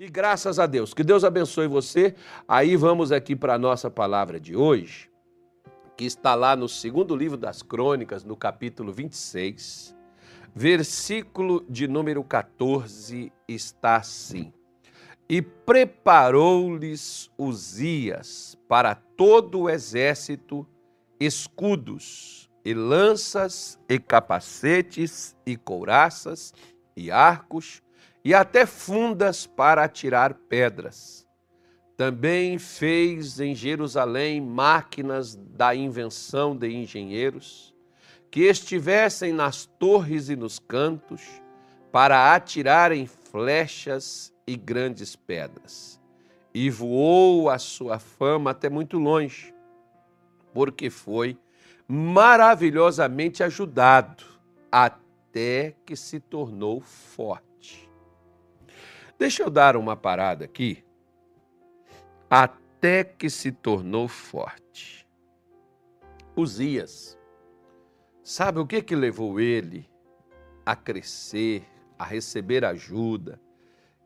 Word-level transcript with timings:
E 0.00 0.08
graças 0.08 0.58
a 0.58 0.64
Deus. 0.64 0.94
Que 0.94 1.04
Deus 1.04 1.24
abençoe 1.24 1.68
você. 1.68 2.14
Aí 2.48 2.74
vamos 2.74 3.12
aqui 3.12 3.36
para 3.36 3.52
a 3.52 3.58
nossa 3.58 3.90
palavra 3.90 4.40
de 4.40 4.56
hoje, 4.56 5.10
que 5.94 6.06
está 6.06 6.34
lá 6.34 6.56
no 6.56 6.66
segundo 6.66 7.14
livro 7.14 7.36
das 7.36 7.60
Crônicas, 7.60 8.24
no 8.24 8.34
capítulo 8.34 8.94
26, 8.94 9.94
versículo 10.54 11.66
de 11.68 11.86
número 11.86 12.24
14, 12.24 13.30
está 13.46 13.96
assim: 13.96 14.54
E 15.28 15.42
preparou-lhes 15.42 17.30
Uzias 17.36 18.56
para 18.66 18.94
todo 18.94 19.60
o 19.60 19.68
exército 19.68 20.66
escudos, 21.20 22.48
e 22.64 22.72
lanças, 22.72 23.78
e 23.86 23.98
capacetes, 23.98 25.36
e 25.44 25.58
couraças, 25.58 26.54
e 26.96 27.10
arcos, 27.10 27.82
e 28.24 28.34
até 28.34 28.66
fundas 28.66 29.46
para 29.46 29.84
atirar 29.84 30.34
pedras. 30.34 31.26
Também 31.96 32.58
fez 32.58 33.40
em 33.40 33.54
Jerusalém 33.54 34.40
máquinas 34.40 35.36
da 35.36 35.74
invenção 35.74 36.56
de 36.56 36.70
engenheiros, 36.70 37.74
que 38.30 38.42
estivessem 38.42 39.32
nas 39.32 39.66
torres 39.66 40.28
e 40.28 40.36
nos 40.36 40.58
cantos, 40.58 41.22
para 41.92 42.34
atirarem 42.34 43.06
flechas 43.06 44.32
e 44.46 44.56
grandes 44.56 45.16
pedras. 45.16 46.00
E 46.54 46.70
voou 46.70 47.50
a 47.50 47.58
sua 47.58 47.98
fama 47.98 48.52
até 48.52 48.70
muito 48.70 48.98
longe, 48.98 49.52
porque 50.54 50.88
foi 50.88 51.36
maravilhosamente 51.86 53.42
ajudado, 53.42 54.24
até 54.70 55.74
que 55.84 55.96
se 55.96 56.20
tornou 56.20 56.80
forte. 56.80 57.49
Deixa 59.20 59.42
eu 59.42 59.50
dar 59.50 59.76
uma 59.76 59.94
parada 59.94 60.46
aqui. 60.46 60.82
Até 62.30 63.04
que 63.04 63.28
se 63.28 63.52
tornou 63.52 64.08
forte. 64.08 65.06
Uzias, 66.34 67.18
sabe 68.22 68.60
o 68.60 68.66
que 68.66 68.80
que 68.80 68.96
levou 68.96 69.38
ele 69.38 69.86
a 70.64 70.74
crescer, 70.74 71.62
a 71.98 72.04
receber 72.06 72.64
ajuda 72.64 73.38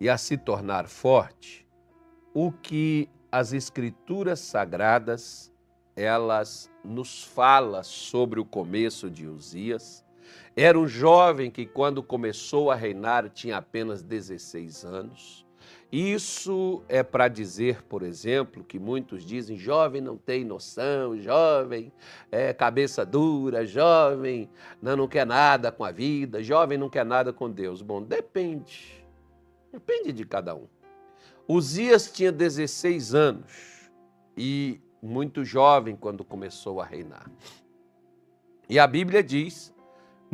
e 0.00 0.08
a 0.10 0.18
se 0.18 0.36
tornar 0.36 0.88
forte? 0.88 1.64
O 2.34 2.50
que 2.50 3.08
as 3.30 3.52
escrituras 3.52 4.40
sagradas 4.40 5.54
elas 5.94 6.68
nos 6.82 7.22
fala 7.22 7.84
sobre 7.84 8.40
o 8.40 8.44
começo 8.44 9.08
de 9.08 9.28
Uzias 9.28 10.03
era 10.56 10.78
um 10.78 10.86
jovem 10.86 11.50
que, 11.50 11.66
quando 11.66 12.02
começou 12.02 12.70
a 12.70 12.74
reinar, 12.74 13.28
tinha 13.30 13.56
apenas 13.56 14.02
16 14.02 14.84
anos. 14.84 15.44
Isso 15.90 16.82
é 16.88 17.02
para 17.02 17.28
dizer, 17.28 17.82
por 17.82 18.02
exemplo, 18.02 18.64
que 18.64 18.78
muitos 18.78 19.24
dizem: 19.24 19.56
jovem 19.56 20.00
não 20.00 20.16
tem 20.16 20.44
noção, 20.44 21.16
jovem 21.20 21.92
é 22.32 22.52
cabeça 22.52 23.04
dura, 23.04 23.64
jovem 23.64 24.50
não, 24.82 24.96
não 24.96 25.08
quer 25.08 25.26
nada 25.26 25.70
com 25.70 25.84
a 25.84 25.92
vida, 25.92 26.42
jovem 26.42 26.78
não 26.78 26.88
quer 26.88 27.04
nada 27.04 27.32
com 27.32 27.50
Deus. 27.50 27.80
Bom, 27.82 28.02
depende. 28.02 29.04
Depende 29.72 30.12
de 30.12 30.24
cada 30.24 30.54
um. 30.54 30.66
Uzias 31.48 32.10
tinha 32.10 32.32
16 32.32 33.14
anos 33.14 33.90
e 34.36 34.80
muito 35.02 35.44
jovem 35.44 35.94
quando 35.94 36.24
começou 36.24 36.80
a 36.80 36.84
reinar. 36.84 37.30
E 38.68 38.78
a 38.78 38.86
Bíblia 38.86 39.22
diz 39.22 39.73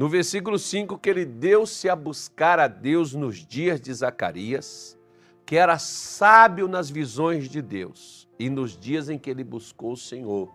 no 0.01 0.09
versículo 0.09 0.59
5, 0.59 0.97
que 0.97 1.11
ele 1.11 1.27
deu-se 1.27 1.87
a 1.87 1.95
buscar 1.95 2.59
a 2.59 2.67
Deus 2.67 3.13
nos 3.13 3.47
dias 3.47 3.79
de 3.79 3.93
Zacarias, 3.93 4.99
que 5.45 5.57
era 5.57 5.79
sábio 5.79 6.67
nas 6.67 6.89
visões 6.89 7.51
de 7.51 7.61
Deus, 7.61 8.27
e 8.39 8.49
nos 8.49 8.79
dias 8.79 9.11
em 9.11 9.19
que 9.19 9.29
ele 9.29 9.45
buscou 9.45 9.93
o 9.93 9.99
Senhor, 9.99 10.51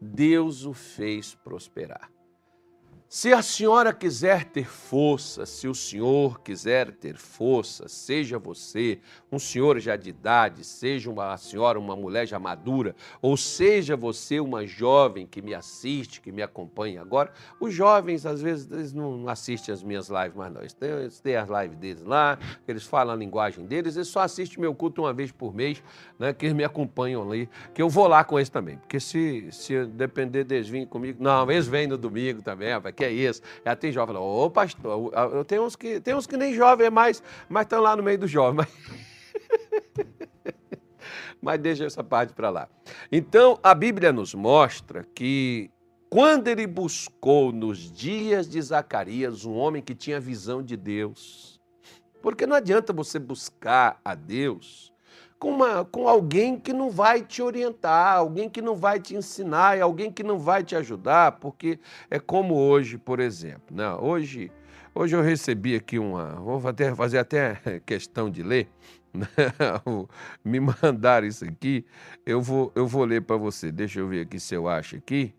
Deus 0.00 0.66
o 0.66 0.72
fez 0.72 1.36
prosperar. 1.36 2.10
Se 3.16 3.32
a 3.32 3.42
senhora 3.42 3.92
quiser 3.92 4.44
ter 4.44 4.66
força, 4.66 5.46
se 5.46 5.68
o 5.68 5.74
senhor 5.74 6.40
quiser 6.40 6.90
ter 6.90 7.16
força, 7.16 7.86
seja 7.86 8.40
você 8.40 8.98
um 9.30 9.38
senhor 9.38 9.78
já 9.78 9.94
de 9.94 10.10
idade, 10.10 10.64
seja 10.64 11.08
uma 11.08 11.36
senhora, 11.36 11.78
uma 11.78 11.94
mulher 11.94 12.26
já 12.26 12.40
madura, 12.40 12.94
ou 13.22 13.36
seja 13.36 13.96
você 13.96 14.40
uma 14.40 14.66
jovem 14.66 15.28
que 15.28 15.40
me 15.40 15.54
assiste, 15.54 16.20
que 16.20 16.32
me 16.32 16.42
acompanha 16.42 17.00
agora. 17.00 17.32
Os 17.60 17.72
jovens, 17.72 18.26
às 18.26 18.42
vezes, 18.42 18.68
eles 18.68 18.92
não 18.92 19.28
assistem 19.28 19.72
as 19.72 19.80
minhas 19.80 20.08
lives 20.08 20.34
mais 20.34 20.52
não. 20.52 20.60
Eles 20.60 21.20
têm, 21.20 21.36
as 21.36 21.48
lives 21.48 21.78
deles 21.78 22.02
lá, 22.02 22.36
eles 22.66 22.82
falam 22.82 23.14
a 23.14 23.16
linguagem 23.16 23.64
deles, 23.64 23.94
eles 23.94 24.08
só 24.08 24.20
assistem 24.22 24.60
meu 24.60 24.74
culto 24.74 25.02
uma 25.02 25.12
vez 25.12 25.30
por 25.30 25.54
mês, 25.54 25.80
né, 26.18 26.32
que 26.32 26.46
eles 26.46 26.56
me 26.56 26.64
acompanham 26.64 27.22
ali, 27.22 27.48
que 27.72 27.80
eu 27.80 27.88
vou 27.88 28.08
lá 28.08 28.24
com 28.24 28.40
eles 28.40 28.48
também. 28.48 28.76
Porque 28.78 28.98
se, 28.98 29.52
se 29.52 29.84
depender 29.86 30.42
deles 30.42 30.68
virem 30.68 30.86
comigo, 30.86 31.22
não, 31.22 31.48
eles 31.48 31.68
vêm 31.68 31.86
no 31.86 31.96
domingo 31.96 32.42
também, 32.42 32.72
rapaz, 32.72 33.03
que 33.04 33.10
é 33.10 33.12
isso. 33.12 33.42
Já 33.64 33.76
tem 33.76 33.92
jovem, 33.92 34.16
ô 34.16 34.50
pastor, 34.50 35.12
eu 35.32 35.44
tenho 35.44 35.64
uns 35.64 35.76
que, 35.76 36.00
tem 36.00 36.14
uns 36.14 36.26
que 36.26 36.36
nem 36.36 36.54
jovem 36.54 36.86
é 36.86 36.90
mais, 36.90 37.22
mas 37.48 37.64
estão 37.64 37.80
lá 37.80 37.94
no 37.96 38.02
meio 38.02 38.18
do 38.18 38.26
jovem. 38.26 38.66
Mas 41.40 41.60
deixa 41.60 41.84
essa 41.84 42.02
parte 42.02 42.32
para 42.32 42.50
lá. 42.50 42.68
Então, 43.12 43.58
a 43.62 43.74
Bíblia 43.74 44.12
nos 44.12 44.34
mostra 44.34 45.06
que 45.14 45.70
quando 46.08 46.48
ele 46.48 46.66
buscou 46.66 47.52
nos 47.52 47.92
dias 47.92 48.48
de 48.48 48.60
Zacarias 48.62 49.44
um 49.44 49.54
homem 49.54 49.82
que 49.82 49.94
tinha 49.94 50.20
visão 50.20 50.62
de 50.62 50.76
Deus, 50.76 51.60
porque 52.22 52.46
não 52.46 52.56
adianta 52.56 52.92
você 52.92 53.18
buscar 53.18 54.00
a 54.04 54.14
Deus 54.14 54.93
com, 55.44 55.50
uma, 55.50 55.84
com 55.84 56.08
alguém 56.08 56.58
que 56.58 56.72
não 56.72 56.88
vai 56.90 57.20
te 57.20 57.42
orientar, 57.42 58.16
alguém 58.16 58.48
que 58.48 58.62
não 58.62 58.74
vai 58.74 58.98
te 58.98 59.14
ensinar, 59.14 59.78
alguém 59.78 60.10
que 60.10 60.22
não 60.22 60.38
vai 60.38 60.64
te 60.64 60.74
ajudar, 60.74 61.32
porque 61.32 61.78
é 62.08 62.18
como 62.18 62.54
hoje, 62.54 62.96
por 62.96 63.20
exemplo. 63.20 63.76
Né? 63.76 63.86
Hoje, 63.96 64.50
hoje 64.94 65.14
eu 65.14 65.20
recebi 65.20 65.76
aqui 65.76 65.98
uma. 65.98 66.30
Vou 66.36 66.58
fazer, 66.58 66.96
fazer 66.96 67.18
até 67.18 67.60
questão 67.84 68.30
de 68.30 68.42
ler. 68.42 68.68
Né? 69.14 69.26
Me 70.44 70.58
mandaram 70.58 71.24
isso 71.24 71.44
aqui, 71.44 71.86
eu 72.26 72.42
vou, 72.42 72.72
eu 72.74 72.84
vou 72.84 73.04
ler 73.04 73.22
para 73.22 73.36
você. 73.36 73.70
Deixa 73.70 74.00
eu 74.00 74.08
ver 74.08 74.22
aqui 74.22 74.40
se 74.40 74.56
eu 74.56 74.66
acho 74.66 74.96
aqui. 74.96 75.32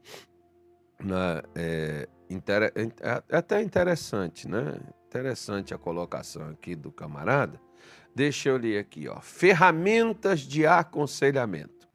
Né? 1.04 1.42
É, 1.54 2.08
inter, 2.30 2.72
é, 2.74 3.24
é 3.28 3.36
até 3.36 3.62
interessante, 3.62 4.48
né? 4.48 4.80
Interessante 5.08 5.74
a 5.74 5.78
colocação 5.78 6.48
aqui 6.52 6.74
do 6.74 6.90
camarada. 6.90 7.65
Deixa 8.16 8.48
eu 8.48 8.58
ler 8.58 8.80
aqui, 8.80 9.10
ó. 9.10 9.20
Ferramentas 9.20 10.40
de 10.40 10.66
aconselhamento. 10.66 11.86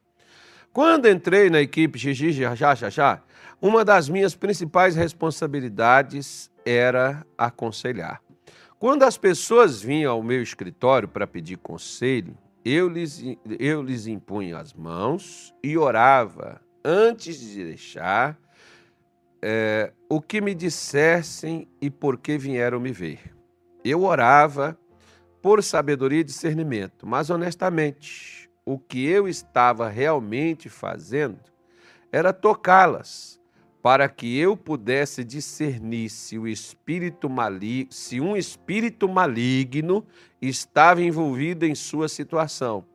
Quando 0.71 1.09
entrei 1.09 1.49
na 1.49 1.59
equipe 1.59 1.97
Gigi 1.97 2.31
já 2.31 2.53
já 2.55 2.75
já, 2.75 3.21
uma 3.59 3.83
das 3.83 4.07
minhas 4.07 4.35
principais 4.35 4.95
responsabilidades 4.95 6.49
era 6.65 7.25
aconselhar. 7.37 8.21
Quando 8.79 9.03
as 9.03 9.17
pessoas 9.17 9.81
vinham 9.81 10.13
ao 10.13 10.23
meu 10.23 10.41
escritório 10.41 11.07
para 11.07 11.27
pedir 11.27 11.57
conselho, 11.57 12.37
eu 12.63 12.87
lhes, 12.87 13.23
eu 13.59 13.81
lhes 13.81 14.07
impunha 14.07 14.57
as 14.57 14.73
mãos 14.73 15.53
e 15.63 15.77
orava 15.77 16.61
antes 16.83 17.39
de 17.39 17.65
deixar 17.65 18.39
é, 19.41 19.91
o 20.07 20.21
que 20.21 20.39
me 20.39 20.53
dissessem 20.53 21.67
e 21.81 21.89
por 21.89 22.17
que 22.17 22.37
vieram 22.37 22.79
me 22.79 22.91
ver. 22.91 23.19
Eu 23.83 24.03
orava 24.03 24.77
por 25.41 25.63
sabedoria 25.63 26.19
e 26.19 26.23
discernimento, 26.23 27.07
mas 27.07 27.29
honestamente, 27.29 28.49
o 28.65 28.77
que 28.77 29.05
eu 29.05 29.27
estava 29.27 29.89
realmente 29.89 30.69
fazendo 30.69 31.39
era 32.11 32.31
tocá-las, 32.31 33.39
para 33.81 34.07
que 34.07 34.37
eu 34.37 34.55
pudesse 34.55 35.23
discernir 35.23 36.09
se 36.09 36.37
o 36.37 36.47
espírito 36.47 37.27
maligno, 37.27 37.91
se 37.91 38.21
um 38.21 38.37
espírito 38.37 39.09
maligno 39.09 40.05
estava 40.39 41.01
envolvido 41.01 41.65
em 41.65 41.73
sua 41.73 42.07
situação. 42.07 42.85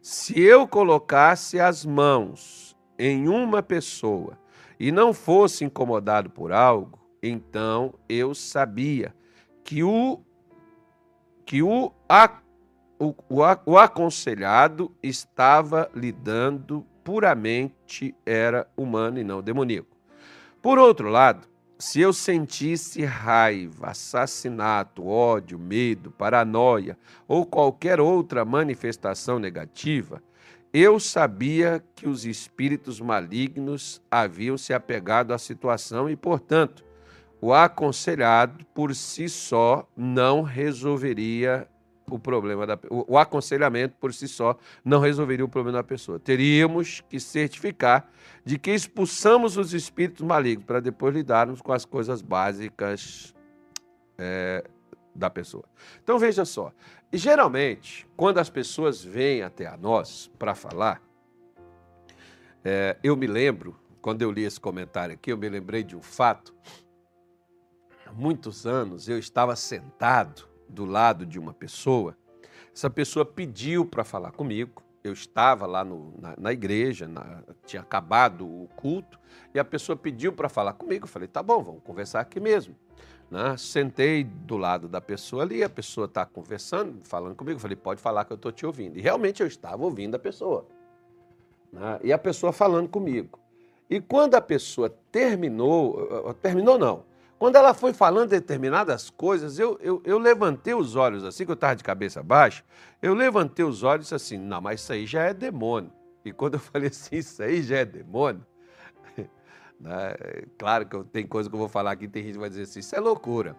Se 0.00 0.40
eu 0.40 0.68
colocasse 0.68 1.58
as 1.58 1.84
mãos 1.84 2.76
em 2.96 3.26
uma 3.26 3.62
pessoa 3.62 4.38
e 4.78 4.92
não 4.92 5.12
fosse 5.12 5.64
incomodado 5.64 6.30
por 6.30 6.52
algo, 6.52 7.00
então 7.20 7.92
eu 8.08 8.32
sabia 8.32 9.12
que 9.64 9.82
o 9.82 10.20
que 11.48 11.62
o, 11.62 11.90
o, 12.98 13.14
o, 13.26 13.42
o 13.64 13.78
aconselhado 13.78 14.94
estava 15.02 15.90
lidando 15.94 16.84
puramente 17.02 18.14
era 18.26 18.68
humano 18.76 19.18
e 19.18 19.24
não 19.24 19.40
demoníaco. 19.40 19.96
Por 20.60 20.78
outro 20.78 21.08
lado, 21.08 21.48
se 21.78 22.02
eu 22.02 22.12
sentisse 22.12 23.02
raiva, 23.02 23.86
assassinato, 23.88 25.06
ódio, 25.06 25.58
medo, 25.58 26.10
paranoia 26.10 26.98
ou 27.26 27.46
qualquer 27.46 27.98
outra 27.98 28.44
manifestação 28.44 29.38
negativa, 29.38 30.22
eu 30.70 31.00
sabia 31.00 31.82
que 31.94 32.06
os 32.06 32.26
espíritos 32.26 33.00
malignos 33.00 34.02
haviam 34.10 34.58
se 34.58 34.74
apegado 34.74 35.32
à 35.32 35.38
situação 35.38 36.10
e, 36.10 36.14
portanto, 36.14 36.84
o 37.40 37.52
aconselhado 37.52 38.64
por 38.74 38.94
si 38.94 39.28
só 39.28 39.88
não 39.96 40.42
resolveria 40.42 41.68
o 42.10 42.18
problema 42.18 42.66
da 42.66 42.78
o, 42.90 43.18
aconselhamento 43.18 43.94
por 44.00 44.14
si 44.14 44.26
só 44.26 44.56
não 44.84 45.00
resolveria 45.00 45.44
o 45.44 45.48
problema 45.48 45.78
da 45.78 45.84
pessoa. 45.84 46.18
Teríamos 46.18 47.02
que 47.08 47.20
certificar 47.20 48.10
de 48.44 48.58
que 48.58 48.70
expulsamos 48.70 49.56
os 49.56 49.74
espíritos 49.74 50.24
malignos 50.24 50.64
para 50.64 50.80
depois 50.80 51.14
lidarmos 51.14 51.60
com 51.60 51.72
as 51.72 51.84
coisas 51.84 52.22
básicas 52.22 53.34
é, 54.16 54.64
da 55.14 55.28
pessoa. 55.28 55.64
Então 56.02 56.18
veja 56.18 56.44
só, 56.44 56.72
geralmente 57.12 58.06
quando 58.16 58.38
as 58.38 58.48
pessoas 58.48 59.04
vêm 59.04 59.42
até 59.42 59.66
a 59.66 59.76
nós 59.76 60.30
para 60.38 60.54
falar, 60.54 61.02
é, 62.64 62.96
eu 63.02 63.16
me 63.16 63.26
lembro 63.26 63.78
quando 64.00 64.22
eu 64.22 64.30
li 64.30 64.44
esse 64.44 64.58
comentário 64.58 65.14
aqui, 65.14 65.30
eu 65.30 65.36
me 65.36 65.48
lembrei 65.48 65.82
de 65.82 65.96
um 65.96 66.02
fato. 66.02 66.54
Há 68.08 68.12
muitos 68.14 68.66
anos 68.66 69.06
eu 69.06 69.18
estava 69.18 69.54
sentado 69.54 70.48
do 70.66 70.86
lado 70.86 71.26
de 71.26 71.38
uma 71.38 71.52
pessoa. 71.52 72.16
Essa 72.74 72.88
pessoa 72.88 73.22
pediu 73.22 73.84
para 73.84 74.02
falar 74.02 74.32
comigo. 74.32 74.82
Eu 75.04 75.12
estava 75.12 75.66
lá 75.66 75.84
no, 75.84 76.14
na, 76.18 76.34
na, 76.38 76.52
igreja, 76.52 77.06
na, 77.06 77.42
tinha 77.66 77.82
acabado 77.82 78.46
o 78.46 78.66
culto, 78.76 79.18
e 79.54 79.58
a 79.58 79.64
pessoa 79.64 79.94
pediu 79.94 80.32
para 80.32 80.48
falar 80.48 80.72
comigo. 80.72 81.04
Eu 81.04 81.08
falei, 81.08 81.28
tá 81.28 81.42
bom, 81.42 81.62
vamos 81.62 81.82
conversar 81.82 82.20
aqui 82.20 82.40
mesmo. 82.40 82.74
Né? 83.30 83.54
Sentei 83.58 84.24
do 84.24 84.56
lado 84.56 84.88
da 84.88 85.02
pessoa 85.02 85.42
ali, 85.42 85.62
a 85.62 85.68
pessoa 85.68 86.06
está 86.06 86.24
conversando, 86.24 87.00
falando 87.04 87.36
comigo. 87.36 87.56
Eu 87.56 87.60
falei, 87.60 87.76
pode 87.76 88.00
falar 88.00 88.24
que 88.24 88.32
eu 88.32 88.36
estou 88.36 88.50
te 88.50 88.64
ouvindo. 88.64 88.96
E 88.96 89.02
realmente 89.02 89.42
eu 89.42 89.46
estava 89.46 89.84
ouvindo 89.84 90.14
a 90.14 90.18
pessoa. 90.18 90.66
Né? 91.70 92.00
E 92.04 92.12
a 92.12 92.18
pessoa 92.18 92.54
falando 92.54 92.88
comigo. 92.88 93.38
E 93.88 94.00
quando 94.00 94.34
a 94.34 94.40
pessoa 94.40 94.88
terminou, 95.12 96.34
terminou 96.40 96.78
não, 96.78 97.04
quando 97.38 97.56
ela 97.56 97.72
foi 97.72 97.92
falando 97.92 98.30
determinadas 98.30 99.10
coisas, 99.10 99.58
eu, 99.58 99.78
eu, 99.80 100.02
eu 100.04 100.18
levantei 100.18 100.74
os 100.74 100.96
olhos 100.96 101.24
assim, 101.24 101.44
que 101.44 101.50
eu 101.50 101.54
estava 101.54 101.76
de 101.76 101.84
cabeça 101.84 102.22
baixa, 102.22 102.64
eu 103.00 103.14
levantei 103.14 103.64
os 103.64 103.82
olhos 103.82 104.06
e 104.06 104.14
disse 104.14 104.14
assim, 104.14 104.38
não, 104.38 104.60
mas 104.60 104.80
isso 104.80 104.92
aí 104.92 105.06
já 105.06 105.22
é 105.22 105.32
demônio. 105.32 105.92
E 106.24 106.32
quando 106.32 106.54
eu 106.54 106.60
falei 106.60 106.88
assim, 106.88 107.16
isso 107.16 107.40
aí 107.42 107.62
já 107.62 107.78
é 107.78 107.84
demônio, 107.84 108.44
né? 109.78 110.14
claro 110.58 110.86
que 110.86 110.96
eu, 110.96 111.04
tem 111.04 111.26
coisa 111.26 111.48
que 111.48 111.54
eu 111.54 111.60
vou 111.60 111.68
falar 111.68 111.92
aqui, 111.92 112.08
tem 112.08 112.24
gente 112.24 112.32
que 112.32 112.40
vai 112.40 112.48
dizer 112.48 112.62
assim, 112.62 112.80
isso 112.80 112.96
é 112.96 113.00
loucura. 113.00 113.56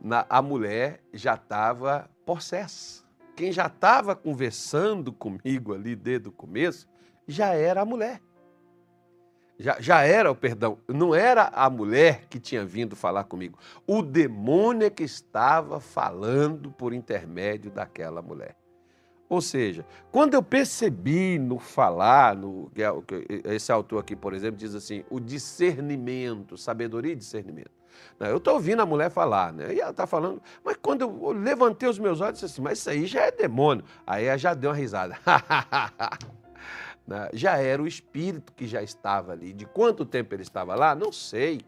Na, 0.00 0.24
a 0.30 0.40
mulher 0.40 1.02
já 1.12 1.34
estava 1.34 2.08
possessa. 2.24 3.04
Quem 3.36 3.52
já 3.52 3.66
estava 3.66 4.16
conversando 4.16 5.12
comigo 5.12 5.74
ali 5.74 5.94
desde 5.94 6.28
o 6.28 6.32
começo, 6.32 6.88
já 7.26 7.48
era 7.52 7.82
a 7.82 7.84
mulher 7.84 8.20
já, 9.58 9.76
já 9.80 10.02
era 10.02 10.30
o 10.30 10.36
perdão, 10.36 10.78
não 10.86 11.14
era 11.14 11.50
a 11.52 11.68
mulher 11.68 12.26
que 12.30 12.38
tinha 12.38 12.64
vindo 12.64 12.94
falar 12.94 13.24
comigo. 13.24 13.58
O 13.86 14.02
demônio 14.02 14.86
é 14.86 14.90
que 14.90 15.02
estava 15.02 15.80
falando 15.80 16.70
por 16.70 16.92
intermédio 16.92 17.70
daquela 17.70 18.22
mulher. 18.22 18.56
Ou 19.28 19.42
seja, 19.42 19.84
quando 20.10 20.34
eu 20.34 20.42
percebi 20.42 21.38
no 21.38 21.58
falar, 21.58 22.34
no, 22.34 22.70
é 22.76 23.54
esse 23.54 23.70
autor 23.70 23.98
aqui, 23.98 24.16
por 24.16 24.32
exemplo, 24.32 24.56
diz 24.56 24.74
assim: 24.74 25.04
o 25.10 25.20
discernimento, 25.20 26.56
sabedoria 26.56 27.12
e 27.12 27.16
discernimento. 27.16 27.78
Eu 28.20 28.38
estou 28.38 28.54
ouvindo 28.54 28.80
a 28.80 28.86
mulher 28.86 29.10
falar, 29.10 29.52
né? 29.52 29.74
E 29.74 29.80
ela 29.80 29.90
está 29.90 30.06
falando, 30.06 30.40
mas 30.64 30.76
quando 30.80 31.02
eu 31.02 31.32
levantei 31.32 31.88
os 31.88 31.98
meus 31.98 32.20
olhos, 32.20 32.34
disse 32.34 32.46
assim: 32.46 32.62
mas 32.62 32.78
isso 32.78 32.90
aí 32.90 33.06
já 33.06 33.22
é 33.22 33.30
demônio. 33.30 33.84
Aí 34.06 34.24
ela 34.24 34.38
já 34.38 34.54
deu 34.54 34.70
uma 34.70 34.76
risada. 34.76 35.18
né, 37.08 37.30
já 37.32 37.56
era 37.56 37.82
o 37.82 37.86
espírito 37.86 38.52
que 38.52 38.66
já 38.66 38.82
estava 38.82 39.32
ali. 39.32 39.54
De 39.54 39.64
quanto 39.64 40.04
tempo 40.04 40.34
ele 40.34 40.42
estava 40.42 40.74
lá, 40.74 40.94
não 40.94 41.10
sei. 41.10 41.62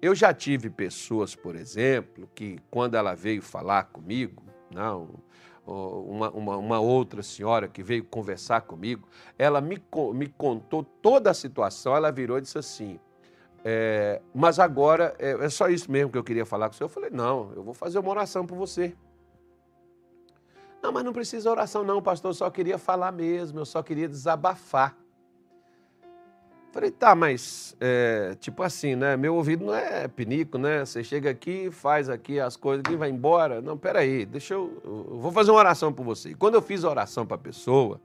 Eu 0.00 0.14
já 0.14 0.32
tive 0.32 0.70
pessoas, 0.70 1.34
por 1.34 1.56
exemplo, 1.56 2.30
que 2.34 2.58
quando 2.70 2.94
ela 2.94 3.14
veio 3.14 3.42
falar 3.42 3.84
comigo, 3.84 4.42
não, 4.72 5.08
uma, 5.66 6.30
uma, 6.30 6.56
uma, 6.56 6.80
outra 6.80 7.22
senhora 7.22 7.66
que 7.66 7.82
veio 7.82 8.04
conversar 8.04 8.60
comigo, 8.60 9.08
ela 9.36 9.60
me, 9.60 9.82
me 10.14 10.28
contou 10.28 10.84
toda 10.84 11.30
a 11.30 11.34
situação, 11.34 11.96
ela 11.96 12.12
virou 12.12 12.38
e 12.38 12.42
disse 12.42 12.58
assim, 12.58 13.00
é, 13.64 14.22
mas 14.32 14.60
agora 14.60 15.16
é, 15.18 15.32
é 15.32 15.48
só 15.48 15.68
isso 15.68 15.90
mesmo 15.90 16.12
que 16.12 16.18
eu 16.18 16.22
queria 16.22 16.46
falar 16.46 16.68
com 16.68 16.74
senhor. 16.74 16.88
Eu 16.88 16.94
falei, 16.94 17.10
não, 17.10 17.52
eu 17.56 17.64
vou 17.64 17.74
fazer 17.74 17.98
uma 17.98 18.10
oração 18.10 18.46
por 18.46 18.56
você. 18.56 18.94
Não, 20.86 20.92
mas 20.92 21.04
não 21.04 21.12
precisa 21.12 21.50
oração, 21.50 21.82
não, 21.82 22.00
pastor. 22.00 22.30
Eu 22.30 22.34
só 22.34 22.48
queria 22.48 22.78
falar 22.78 23.10
mesmo, 23.10 23.58
eu 23.58 23.66
só 23.66 23.82
queria 23.82 24.08
desabafar. 24.08 24.96
Falei, 26.70 26.92
tá, 26.92 27.12
mas 27.12 27.76
é, 27.80 28.36
tipo 28.38 28.62
assim, 28.62 28.94
né? 28.94 29.16
Meu 29.16 29.34
ouvido 29.34 29.64
não 29.64 29.74
é 29.74 30.06
pinico, 30.06 30.56
né? 30.58 30.84
Você 30.84 31.02
chega 31.02 31.28
aqui, 31.28 31.72
faz 31.72 32.08
aqui 32.08 32.38
as 32.38 32.56
coisas 32.56 32.84
e 32.88 32.94
vai 32.94 33.10
embora. 33.10 33.60
Não, 33.60 33.76
peraí, 33.76 34.24
deixa 34.24 34.54
eu. 34.54 34.80
Eu 34.84 35.18
vou 35.18 35.32
fazer 35.32 35.50
uma 35.50 35.58
oração 35.58 35.92
por 35.92 36.04
você. 36.04 36.30
E 36.30 36.34
quando 36.36 36.54
eu 36.54 36.62
fiz 36.62 36.84
a 36.84 36.88
oração 36.88 37.26
para 37.26 37.34
a 37.34 37.40
pessoa, 37.40 38.00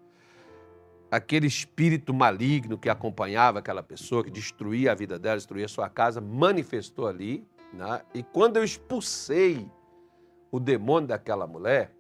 aquele 1.12 1.46
espírito 1.46 2.12
maligno 2.16 2.80
que 2.80 2.90
acompanhava 2.90 3.60
aquela 3.60 3.84
pessoa, 3.84 4.24
que 4.24 4.32
destruía 4.32 4.92
a 4.92 4.96
vida 4.96 5.20
dela, 5.20 5.36
destruía 5.36 5.66
a 5.66 5.70
sua 5.70 5.88
casa, 5.88 6.20
manifestou 6.20 7.06
ali. 7.06 7.46
Né? 7.72 8.02
E 8.12 8.24
quando 8.24 8.58
eu 8.58 8.64
expulsei 8.64 9.70
o 10.50 10.60
demônio 10.60 11.10
daquela 11.10 11.46
mulher, 11.46 11.92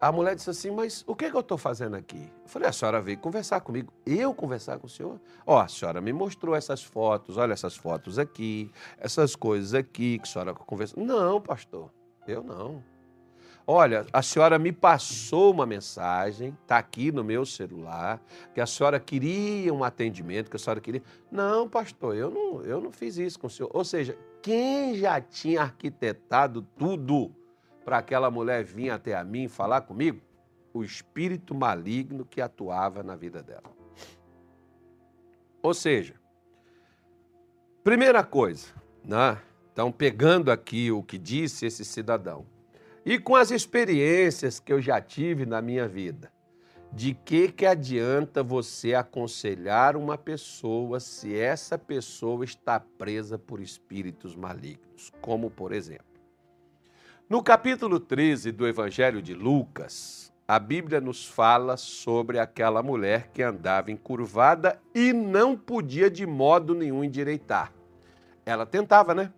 a 0.00 0.12
mulher 0.12 0.36
disse 0.36 0.50
assim: 0.50 0.70
Mas 0.70 1.04
o 1.06 1.14
que, 1.14 1.24
é 1.24 1.30
que 1.30 1.36
eu 1.36 1.40
estou 1.40 1.58
fazendo 1.58 1.96
aqui? 1.96 2.30
Eu 2.42 2.48
falei: 2.48 2.68
A 2.68 2.72
senhora 2.72 3.00
veio 3.00 3.18
conversar 3.18 3.60
comigo. 3.60 3.92
Eu 4.06 4.32
conversar 4.32 4.78
com 4.78 4.86
o 4.86 4.90
senhor? 4.90 5.20
Ó, 5.46 5.56
oh, 5.56 5.58
a 5.58 5.68
senhora 5.68 6.00
me 6.00 6.12
mostrou 6.12 6.54
essas 6.54 6.82
fotos, 6.82 7.36
olha 7.36 7.52
essas 7.52 7.76
fotos 7.76 8.18
aqui, 8.18 8.70
essas 8.98 9.34
coisas 9.34 9.74
aqui 9.74 10.18
que 10.18 10.28
a 10.28 10.30
senhora 10.30 10.54
conversou. 10.54 11.02
Não, 11.02 11.40
pastor, 11.40 11.90
eu 12.26 12.42
não. 12.42 12.82
Olha, 13.70 14.06
a 14.14 14.22
senhora 14.22 14.58
me 14.58 14.72
passou 14.72 15.52
uma 15.52 15.66
mensagem, 15.66 16.56
está 16.62 16.78
aqui 16.78 17.12
no 17.12 17.22
meu 17.22 17.44
celular, 17.44 18.18
que 18.54 18.62
a 18.62 18.66
senhora 18.66 18.98
queria 18.98 19.74
um 19.74 19.84
atendimento, 19.84 20.48
que 20.48 20.56
a 20.56 20.58
senhora 20.58 20.80
queria. 20.80 21.02
Não, 21.30 21.68
pastor, 21.68 22.16
eu 22.16 22.30
não, 22.30 22.62
eu 22.62 22.80
não 22.80 22.90
fiz 22.90 23.18
isso 23.18 23.38
com 23.38 23.46
o 23.46 23.50
senhor. 23.50 23.70
Ou 23.74 23.84
seja, 23.84 24.16
quem 24.40 24.94
já 24.94 25.20
tinha 25.20 25.60
arquitetado 25.60 26.62
tudo 26.78 27.30
para 27.88 27.96
aquela 27.96 28.30
mulher 28.30 28.64
vir 28.64 28.90
até 28.90 29.16
a 29.16 29.24
mim 29.24 29.48
falar 29.48 29.80
comigo? 29.80 30.20
O 30.74 30.84
espírito 30.84 31.54
maligno 31.54 32.22
que 32.22 32.38
atuava 32.38 33.02
na 33.02 33.16
vida 33.16 33.42
dela. 33.42 33.62
Ou 35.62 35.72
seja, 35.72 36.12
primeira 37.82 38.22
coisa, 38.22 38.66
né? 39.02 39.38
Então, 39.72 39.90
pegando 39.90 40.50
aqui 40.50 40.92
o 40.92 41.02
que 41.02 41.16
disse 41.16 41.64
esse 41.64 41.82
cidadão, 41.82 42.44
e 43.06 43.18
com 43.18 43.34
as 43.34 43.50
experiências 43.50 44.60
que 44.60 44.70
eu 44.70 44.82
já 44.82 45.00
tive 45.00 45.46
na 45.46 45.62
minha 45.62 45.88
vida, 45.88 46.30
de 46.92 47.14
que 47.14 47.50
que 47.50 47.64
adianta 47.64 48.42
você 48.42 48.92
aconselhar 48.92 49.96
uma 49.96 50.18
pessoa 50.18 51.00
se 51.00 51.34
essa 51.34 51.78
pessoa 51.78 52.44
está 52.44 52.78
presa 52.78 53.38
por 53.38 53.62
espíritos 53.62 54.36
malignos, 54.36 55.10
como 55.22 55.50
por 55.50 55.72
exemplo, 55.72 56.07
no 57.28 57.42
capítulo 57.42 58.00
13 58.00 58.52
do 58.52 58.66
Evangelho 58.66 59.20
de 59.20 59.34
Lucas, 59.34 60.32
a 60.46 60.58
Bíblia 60.58 60.98
nos 60.98 61.26
fala 61.26 61.76
sobre 61.76 62.38
aquela 62.38 62.82
mulher 62.82 63.28
que 63.34 63.42
andava 63.42 63.90
encurvada 63.90 64.80
e 64.94 65.12
não 65.12 65.54
podia 65.54 66.10
de 66.10 66.26
modo 66.26 66.74
nenhum 66.74 67.04
endireitar. 67.04 67.70
Ela 68.46 68.64
tentava, 68.64 69.14
né? 69.14 69.30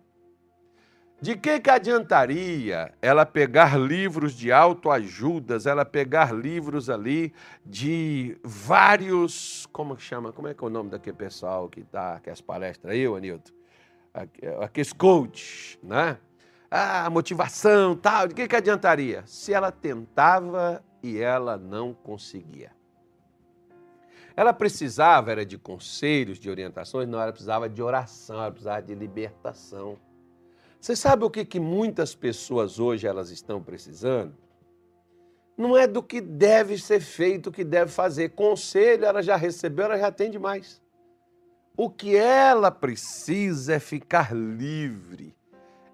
De 1.21 1.35
que, 1.35 1.59
que 1.59 1.69
adiantaria 1.69 2.93
ela 3.01 3.25
pegar 3.25 3.77
livros 3.77 4.33
de 4.33 4.53
autoajudas, 4.53 5.65
ela 5.65 5.83
pegar 5.83 6.33
livros 6.33 6.89
ali 6.89 7.33
de 7.65 8.37
vários. 8.41 9.67
Como 9.73 9.97
que 9.97 10.01
chama? 10.01 10.31
Como 10.31 10.47
é 10.47 10.53
que 10.53 10.63
é 10.63 10.67
o 10.67 10.69
nome 10.69 10.89
daquele 10.89 11.17
pessoal 11.17 11.67
que 11.67 11.85
dá 11.91 12.21
que 12.23 12.29
as 12.29 12.39
palestras 12.39 12.93
aí, 12.93 13.05
Anilton? 13.05 13.51
Aqueles 14.61 14.93
coaches, 14.93 15.77
né? 15.83 16.17
Ah, 16.73 17.09
motivação, 17.09 17.97
tal, 17.97 18.29
de 18.29 18.33
que, 18.33 18.47
que 18.47 18.55
adiantaria? 18.55 19.23
Se 19.25 19.53
ela 19.53 19.73
tentava 19.73 20.81
e 21.03 21.19
ela 21.19 21.57
não 21.57 21.93
conseguia. 21.93 22.71
Ela 24.37 24.53
precisava 24.53 25.33
era 25.33 25.45
de 25.45 25.57
conselhos, 25.57 26.39
de 26.39 26.49
orientações, 26.49 27.09
não, 27.09 27.19
ela 27.19 27.33
precisava 27.33 27.67
de 27.67 27.83
oração, 27.83 28.37
ela 28.37 28.49
precisava 28.49 28.81
de 28.81 28.95
libertação. 28.95 29.99
Você 30.79 30.95
sabe 30.95 31.25
o 31.25 31.29
que, 31.29 31.43
que 31.43 31.59
muitas 31.59 32.15
pessoas 32.15 32.79
hoje 32.79 33.05
elas 33.05 33.29
estão 33.31 33.61
precisando? 33.61 34.33
Não 35.57 35.75
é 35.75 35.85
do 35.85 36.01
que 36.01 36.21
deve 36.21 36.77
ser 36.77 37.01
feito, 37.01 37.47
o 37.47 37.51
que 37.51 37.65
deve 37.65 37.91
fazer. 37.91 38.29
Conselho 38.29 39.03
ela 39.03 39.21
já 39.21 39.35
recebeu, 39.35 39.85
ela 39.85 39.99
já 39.99 40.09
tem 40.09 40.31
demais. 40.31 40.81
O 41.75 41.89
que 41.89 42.15
ela 42.15 42.71
precisa 42.71 43.73
é 43.73 43.79
ficar 43.79 44.33
livre 44.33 45.35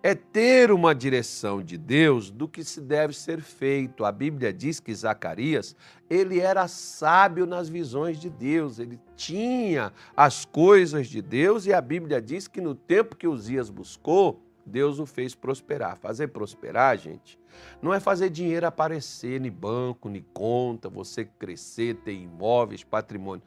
é 0.07 0.15
ter 0.15 0.71
uma 0.71 0.95
direção 0.95 1.61
de 1.61 1.77
Deus 1.77 2.31
do 2.31 2.47
que 2.47 2.63
se 2.63 2.79
deve 2.79 3.13
ser 3.13 3.41
feito. 3.41 4.05
A 4.05 4.11
Bíblia 4.11 4.53
diz 4.53 4.79
que 4.79 4.95
Zacarias, 4.95 5.75
ele 6.09 6.39
era 6.39 6.65
sábio 6.69 7.45
nas 7.45 7.67
visões 7.67 8.17
de 8.17 8.29
Deus, 8.29 8.79
ele 8.79 8.97
tinha 9.17 9.91
as 10.15 10.45
coisas 10.45 11.07
de 11.07 11.21
Deus 11.21 11.65
e 11.65 11.73
a 11.73 11.81
Bíblia 11.81 12.21
diz 12.21 12.47
que 12.47 12.61
no 12.61 12.73
tempo 12.73 13.17
que 13.17 13.27
Uzias 13.27 13.69
buscou, 13.69 14.41
Deus 14.65 14.97
o 14.97 15.05
fez 15.05 15.35
prosperar. 15.35 15.97
Fazer 15.97 16.29
prosperar, 16.29 16.97
gente, 16.97 17.37
não 17.81 17.93
é 17.93 17.99
fazer 17.99 18.29
dinheiro 18.29 18.65
aparecer 18.65 19.45
em 19.45 19.51
banco, 19.51 20.09
em 20.09 20.25
conta, 20.33 20.87
você 20.87 21.25
crescer, 21.25 21.95
ter 21.95 22.13
imóveis, 22.13 22.81
patrimônio. 22.81 23.43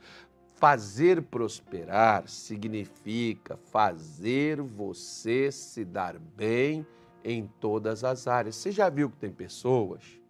Fazer 0.60 1.22
prosperar 1.22 2.28
significa 2.28 3.56
fazer 3.56 4.60
você 4.60 5.50
se 5.50 5.86
dar 5.86 6.18
bem 6.18 6.86
em 7.24 7.46
todas 7.58 8.04
as 8.04 8.28
áreas. 8.28 8.56
Você 8.56 8.70
já 8.70 8.90
viu 8.90 9.08
que 9.08 9.16
tem 9.16 9.32
pessoas 9.32 10.20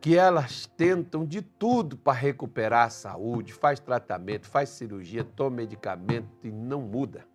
que 0.00 0.16
elas 0.16 0.64
tentam 0.78 1.26
de 1.26 1.42
tudo 1.42 1.94
para 1.98 2.14
recuperar 2.14 2.86
a 2.86 2.90
saúde, 2.90 3.52
faz 3.52 3.78
tratamento, 3.78 4.48
faz 4.48 4.70
cirurgia, 4.70 5.22
toma 5.22 5.56
medicamento 5.56 6.30
e 6.42 6.50
não 6.50 6.80
muda. 6.80 7.26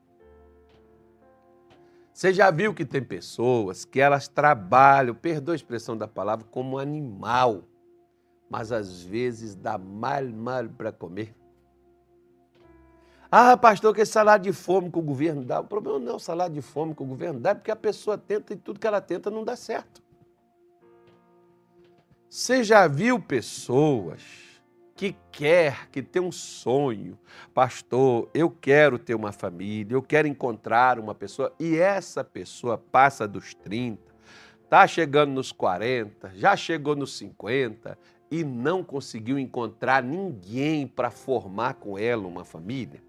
Você 2.11 2.33
já 2.33 2.49
viu 2.49 2.73
que 2.73 2.85
tem 2.85 3.03
pessoas 3.03 3.85
que 3.85 4.01
elas 4.01 4.27
trabalham, 4.27 5.13
perdoa 5.13 5.53
a 5.53 5.55
expressão 5.55 5.95
da 5.95 6.07
palavra, 6.07 6.43
como 6.49 6.79
animal, 6.79 7.65
mas 8.57 8.71
às 8.71 9.03
vezes 9.03 9.53
dá 9.53 9.77
mal, 9.77 10.23
mal 10.23 10.69
para 10.69 10.89
comer. 10.89 11.35
Ah, 13.29 13.57
pastor, 13.57 13.93
que 13.93 14.05
salário 14.05 14.45
de 14.45 14.53
fome 14.53 14.89
que 14.89 14.97
o 14.97 15.01
governo 15.01 15.43
dá. 15.43 15.59
O 15.59 15.65
problema 15.65 15.99
não 15.99 16.13
é 16.13 16.15
o 16.15 16.19
salário 16.19 16.53
de 16.53 16.61
fome 16.61 16.95
que 16.95 17.03
o 17.03 17.05
governo 17.05 17.37
dá, 17.37 17.49
é 17.49 17.53
porque 17.53 17.69
a 17.69 17.75
pessoa 17.75 18.17
tenta 18.17 18.53
e 18.53 18.55
tudo 18.55 18.79
que 18.79 18.87
ela 18.87 19.01
tenta 19.01 19.29
não 19.29 19.43
dá 19.43 19.57
certo. 19.57 20.01
Você 22.29 22.63
já 22.63 22.87
viu 22.87 23.19
pessoas 23.19 24.21
que 24.95 25.17
quer, 25.33 25.89
que 25.89 26.01
tem 26.01 26.21
um 26.21 26.31
sonho, 26.31 27.19
pastor, 27.53 28.29
eu 28.33 28.49
quero 28.49 28.97
ter 28.97 29.15
uma 29.15 29.33
família, 29.33 29.95
eu 29.95 30.01
quero 30.01 30.29
encontrar 30.29 30.97
uma 30.97 31.13
pessoa, 31.13 31.53
e 31.59 31.75
essa 31.75 32.23
pessoa 32.23 32.77
passa 32.77 33.27
dos 33.27 33.53
30, 33.53 34.15
está 34.63 34.87
chegando 34.87 35.33
nos 35.33 35.51
40, 35.51 36.31
já 36.35 36.55
chegou 36.55 36.95
nos 36.95 37.17
50 37.17 38.14
e 38.29 38.43
não 38.43 38.83
conseguiu 38.83 39.37
encontrar 39.37 40.03
ninguém 40.03 40.87
para 40.87 41.09
formar 41.09 41.75
com 41.75 41.97
ela 41.97 42.27
uma 42.27 42.43
família? 42.43 43.01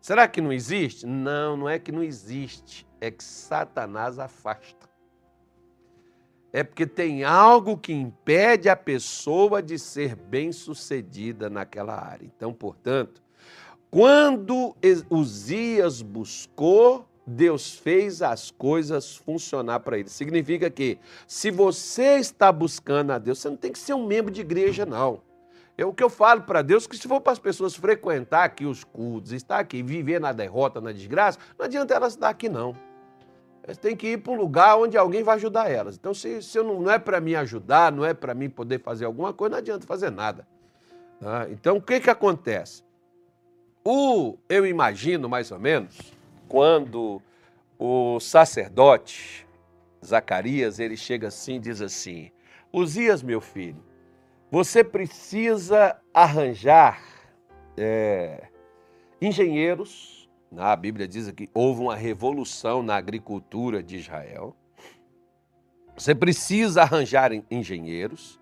Será 0.00 0.28
que 0.28 0.40
não 0.40 0.52
existe? 0.52 1.06
Não, 1.06 1.56
não 1.56 1.68
é 1.68 1.78
que 1.78 1.90
não 1.90 2.02
existe, 2.02 2.86
é 3.00 3.10
que 3.10 3.24
Satanás 3.24 4.18
afasta 4.18 4.84
é 6.54 6.62
porque 6.62 6.86
tem 6.86 7.24
algo 7.24 7.76
que 7.76 7.92
impede 7.92 8.68
a 8.68 8.76
pessoa 8.76 9.60
de 9.60 9.76
ser 9.76 10.14
bem-sucedida 10.14 11.50
naquela 11.50 12.00
área. 12.00 12.24
Então, 12.24 12.52
portanto, 12.52 13.20
quando 13.90 14.72
Uzias 15.10 16.00
buscou, 16.00 17.08
Deus 17.26 17.74
fez 17.74 18.20
as 18.20 18.50
coisas 18.50 19.16
funcionar 19.16 19.80
para 19.80 19.98
ele. 19.98 20.08
Significa 20.08 20.68
que 20.68 20.98
se 21.26 21.50
você 21.50 22.16
está 22.16 22.52
buscando 22.52 23.12
a 23.12 23.18
Deus, 23.18 23.38
você 23.38 23.48
não 23.48 23.56
tem 23.56 23.72
que 23.72 23.78
ser 23.78 23.94
um 23.94 24.06
membro 24.06 24.30
de 24.30 24.42
igreja, 24.42 24.84
não. 24.84 25.22
É 25.76 25.84
o 25.84 25.92
que 25.92 26.04
eu 26.04 26.10
falo 26.10 26.42
para 26.42 26.62
Deus, 26.62 26.86
que 26.86 26.96
se 26.96 27.08
for 27.08 27.20
para 27.20 27.32
as 27.32 27.38
pessoas 27.38 27.74
frequentar 27.74 28.44
aqui 28.44 28.64
os 28.64 28.84
cultos, 28.84 29.32
estar 29.32 29.58
aqui, 29.58 29.82
viver 29.82 30.20
na 30.20 30.32
derrota, 30.32 30.80
na 30.80 30.92
desgraça, 30.92 31.38
não 31.58 31.64
adianta 31.64 31.94
elas 31.94 32.12
estar 32.12 32.28
aqui, 32.28 32.48
não. 32.48 32.76
Elas 33.62 33.78
têm 33.78 33.96
que 33.96 34.08
ir 34.08 34.18
para 34.18 34.32
um 34.32 34.36
lugar 34.36 34.76
onde 34.76 34.96
alguém 34.96 35.22
vai 35.22 35.36
ajudar 35.36 35.70
elas. 35.70 35.96
Então, 35.96 36.12
se, 36.14 36.42
se 36.42 36.62
não, 36.62 36.80
não 36.80 36.90
é 36.90 36.98
para 36.98 37.20
mim 37.20 37.34
ajudar, 37.34 37.90
não 37.90 38.04
é 38.04 38.12
para 38.14 38.34
mim 38.34 38.48
poder 38.48 38.80
fazer 38.80 39.06
alguma 39.06 39.32
coisa, 39.32 39.52
não 39.52 39.58
adianta 39.58 39.86
fazer 39.86 40.10
nada. 40.10 40.46
Tá? 41.18 41.48
Então, 41.50 41.78
o 41.78 41.82
que, 41.82 41.98
que 41.98 42.10
acontece? 42.10 42.84
O, 43.82 44.36
eu 44.48 44.64
imagino, 44.64 45.28
mais 45.28 45.50
ou 45.50 45.58
menos, 45.58 46.13
quando 46.48 47.20
o 47.78 48.18
sacerdote 48.20 49.44
Zacarias, 50.04 50.78
ele 50.78 50.96
chega 50.96 51.28
assim 51.28 51.56
e 51.56 51.60
diz 51.60 51.80
assim, 51.80 52.30
Uzias, 52.72 53.22
meu 53.22 53.40
filho, 53.40 53.82
você 54.50 54.84
precisa 54.84 55.96
arranjar 56.12 57.02
é, 57.76 58.48
engenheiros, 59.20 60.28
a 60.56 60.76
Bíblia 60.76 61.08
diz 61.08 61.30
que 61.32 61.48
houve 61.52 61.80
uma 61.80 61.96
revolução 61.96 62.82
na 62.82 62.96
agricultura 62.96 63.82
de 63.82 63.96
Israel. 63.96 64.54
Você 65.96 66.14
precisa 66.14 66.82
arranjar 66.82 67.30
engenheiros, 67.50 68.40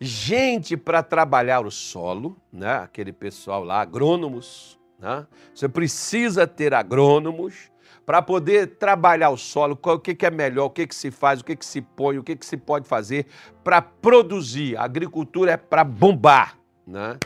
gente 0.00 0.76
para 0.76 1.02
trabalhar 1.02 1.64
o 1.64 1.70
solo, 1.70 2.36
né? 2.52 2.76
aquele 2.76 3.12
pessoal 3.12 3.62
lá, 3.62 3.80
agrônomos. 3.80 4.78
Né? 5.02 5.26
Você 5.52 5.68
precisa 5.68 6.46
ter 6.46 6.72
agrônomos 6.72 7.72
para 8.06 8.22
poder 8.22 8.76
trabalhar 8.76 9.30
o 9.30 9.36
solo, 9.36 9.78
o 9.82 9.98
que, 9.98 10.14
que 10.14 10.24
é 10.24 10.30
melhor, 10.30 10.66
o 10.66 10.70
que, 10.70 10.86
que 10.86 10.94
se 10.94 11.10
faz, 11.10 11.40
o 11.40 11.44
que, 11.44 11.56
que 11.56 11.66
se 11.66 11.82
põe, 11.82 12.18
o 12.18 12.22
que, 12.22 12.36
que 12.36 12.46
se 12.46 12.56
pode 12.56 12.86
fazer 12.88 13.26
para 13.64 13.82
produzir. 13.82 14.76
A 14.76 14.84
agricultura 14.84 15.52
é 15.52 15.56
para 15.56 15.82
bombar. 15.82 16.56
Né? 16.86 17.18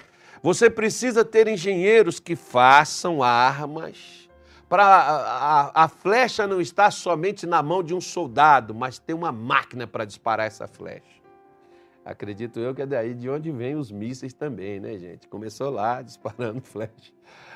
Você 0.42 0.70
precisa 0.70 1.24
ter 1.24 1.48
engenheiros 1.48 2.18
que 2.18 2.34
façam 2.34 3.22
armas 3.22 4.26
para 4.68 4.84
a, 4.84 5.60
a, 5.60 5.84
a, 5.84 5.88
flecha 5.88 6.46
não 6.46 6.60
estar 6.60 6.90
somente 6.90 7.46
na 7.46 7.62
mão 7.62 7.82
de 7.82 7.94
um 7.94 8.00
soldado, 8.00 8.74
mas 8.74 8.98
tem 8.98 9.14
uma 9.14 9.30
máquina 9.30 9.86
para 9.86 10.04
disparar 10.04 10.46
essa 10.46 10.66
flecha. 10.66 11.16
Acredito 12.06 12.60
eu 12.60 12.72
que 12.72 12.82
é 12.82 12.86
daí 12.86 13.14
de 13.14 13.28
onde 13.28 13.50
vem 13.50 13.74
os 13.74 13.90
mísseis 13.90 14.32
também, 14.32 14.78
né, 14.78 14.96
gente? 14.96 15.26
Começou 15.26 15.70
lá 15.70 16.00
disparando 16.02 16.60
flecha. 16.60 17.12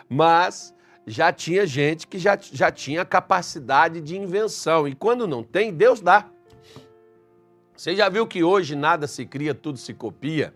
Mas 0.08 0.74
já 1.06 1.32
tinha 1.32 1.64
gente 1.64 2.04
que 2.08 2.18
já, 2.18 2.36
já 2.36 2.68
tinha 2.68 3.04
capacidade 3.04 4.00
de 4.00 4.16
invenção. 4.18 4.88
E 4.88 4.94
quando 4.96 5.24
não 5.24 5.44
tem, 5.44 5.72
Deus 5.72 6.00
dá. 6.00 6.28
Você 7.76 7.94
já 7.94 8.08
viu 8.08 8.26
que 8.26 8.42
hoje 8.42 8.74
nada 8.74 9.06
se 9.06 9.24
cria, 9.24 9.54
tudo 9.54 9.78
se 9.78 9.94
copia? 9.94 10.52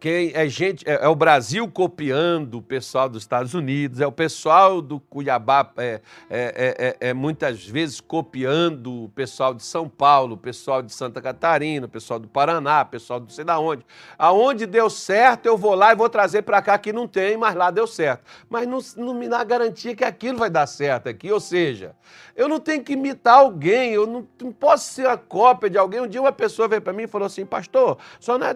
Quem 0.00 0.30
é 0.32 0.48
gente, 0.48 0.88
é, 0.88 1.04
é, 1.04 1.08
o 1.08 1.14
Brasil 1.14 1.68
copiando 1.68 2.58
o 2.58 2.62
pessoal 2.62 3.08
dos 3.08 3.22
Estados 3.22 3.52
Unidos, 3.52 4.00
é 4.00 4.06
o 4.06 4.12
pessoal 4.12 4.80
do 4.80 5.00
Cuiabá 5.00 5.72
é, 5.76 6.00
é, 6.30 6.96
é, 7.00 7.08
é, 7.08 7.14
muitas 7.14 7.66
vezes 7.66 8.00
copiando 8.00 9.04
o 9.04 9.08
pessoal 9.08 9.52
de 9.52 9.62
São 9.62 9.88
Paulo, 9.88 10.34
o 10.34 10.38
pessoal 10.38 10.82
de 10.82 10.92
Santa 10.92 11.20
Catarina, 11.20 11.86
o 11.86 11.88
pessoal 11.88 12.20
do 12.20 12.28
Paraná, 12.28 12.82
o 12.82 12.86
pessoal 12.86 13.18
do 13.18 13.32
sei 13.32 13.44
da 13.44 13.58
onde. 13.58 13.84
Aonde 14.16 14.66
deu 14.66 14.88
certo, 14.88 15.46
eu 15.46 15.58
vou 15.58 15.74
lá 15.74 15.92
e 15.92 15.96
vou 15.96 16.08
trazer 16.08 16.42
para 16.42 16.62
cá 16.62 16.78
que 16.78 16.92
não 16.92 17.08
tem, 17.08 17.36
mas 17.36 17.56
lá 17.56 17.70
deu 17.70 17.86
certo. 17.86 18.22
Mas 18.48 18.68
não, 18.68 18.78
não 18.96 19.14
me 19.14 19.28
dá 19.28 19.42
garantia 19.42 19.96
que 19.96 20.04
aquilo 20.04 20.38
vai 20.38 20.50
dar 20.50 20.66
certo 20.68 21.08
aqui, 21.08 21.32
ou 21.32 21.40
seja, 21.40 21.94
eu 22.36 22.48
não 22.48 22.60
tenho 22.60 22.84
que 22.84 22.92
imitar 22.92 23.38
alguém, 23.38 23.92
eu 23.92 24.06
não, 24.06 24.26
não 24.40 24.52
posso 24.52 24.92
ser 24.92 25.08
a 25.08 25.16
cópia 25.16 25.68
de 25.68 25.76
alguém. 25.76 26.00
Um 26.00 26.06
dia 26.06 26.20
uma 26.20 26.32
pessoa 26.32 26.68
veio 26.68 26.80
para 26.80 26.92
mim 26.92 27.02
e 27.02 27.08
falou 27.08 27.26
assim, 27.26 27.44
pastor, 27.44 27.98
só 28.20 28.38
não 28.38 28.46
é 28.46 28.54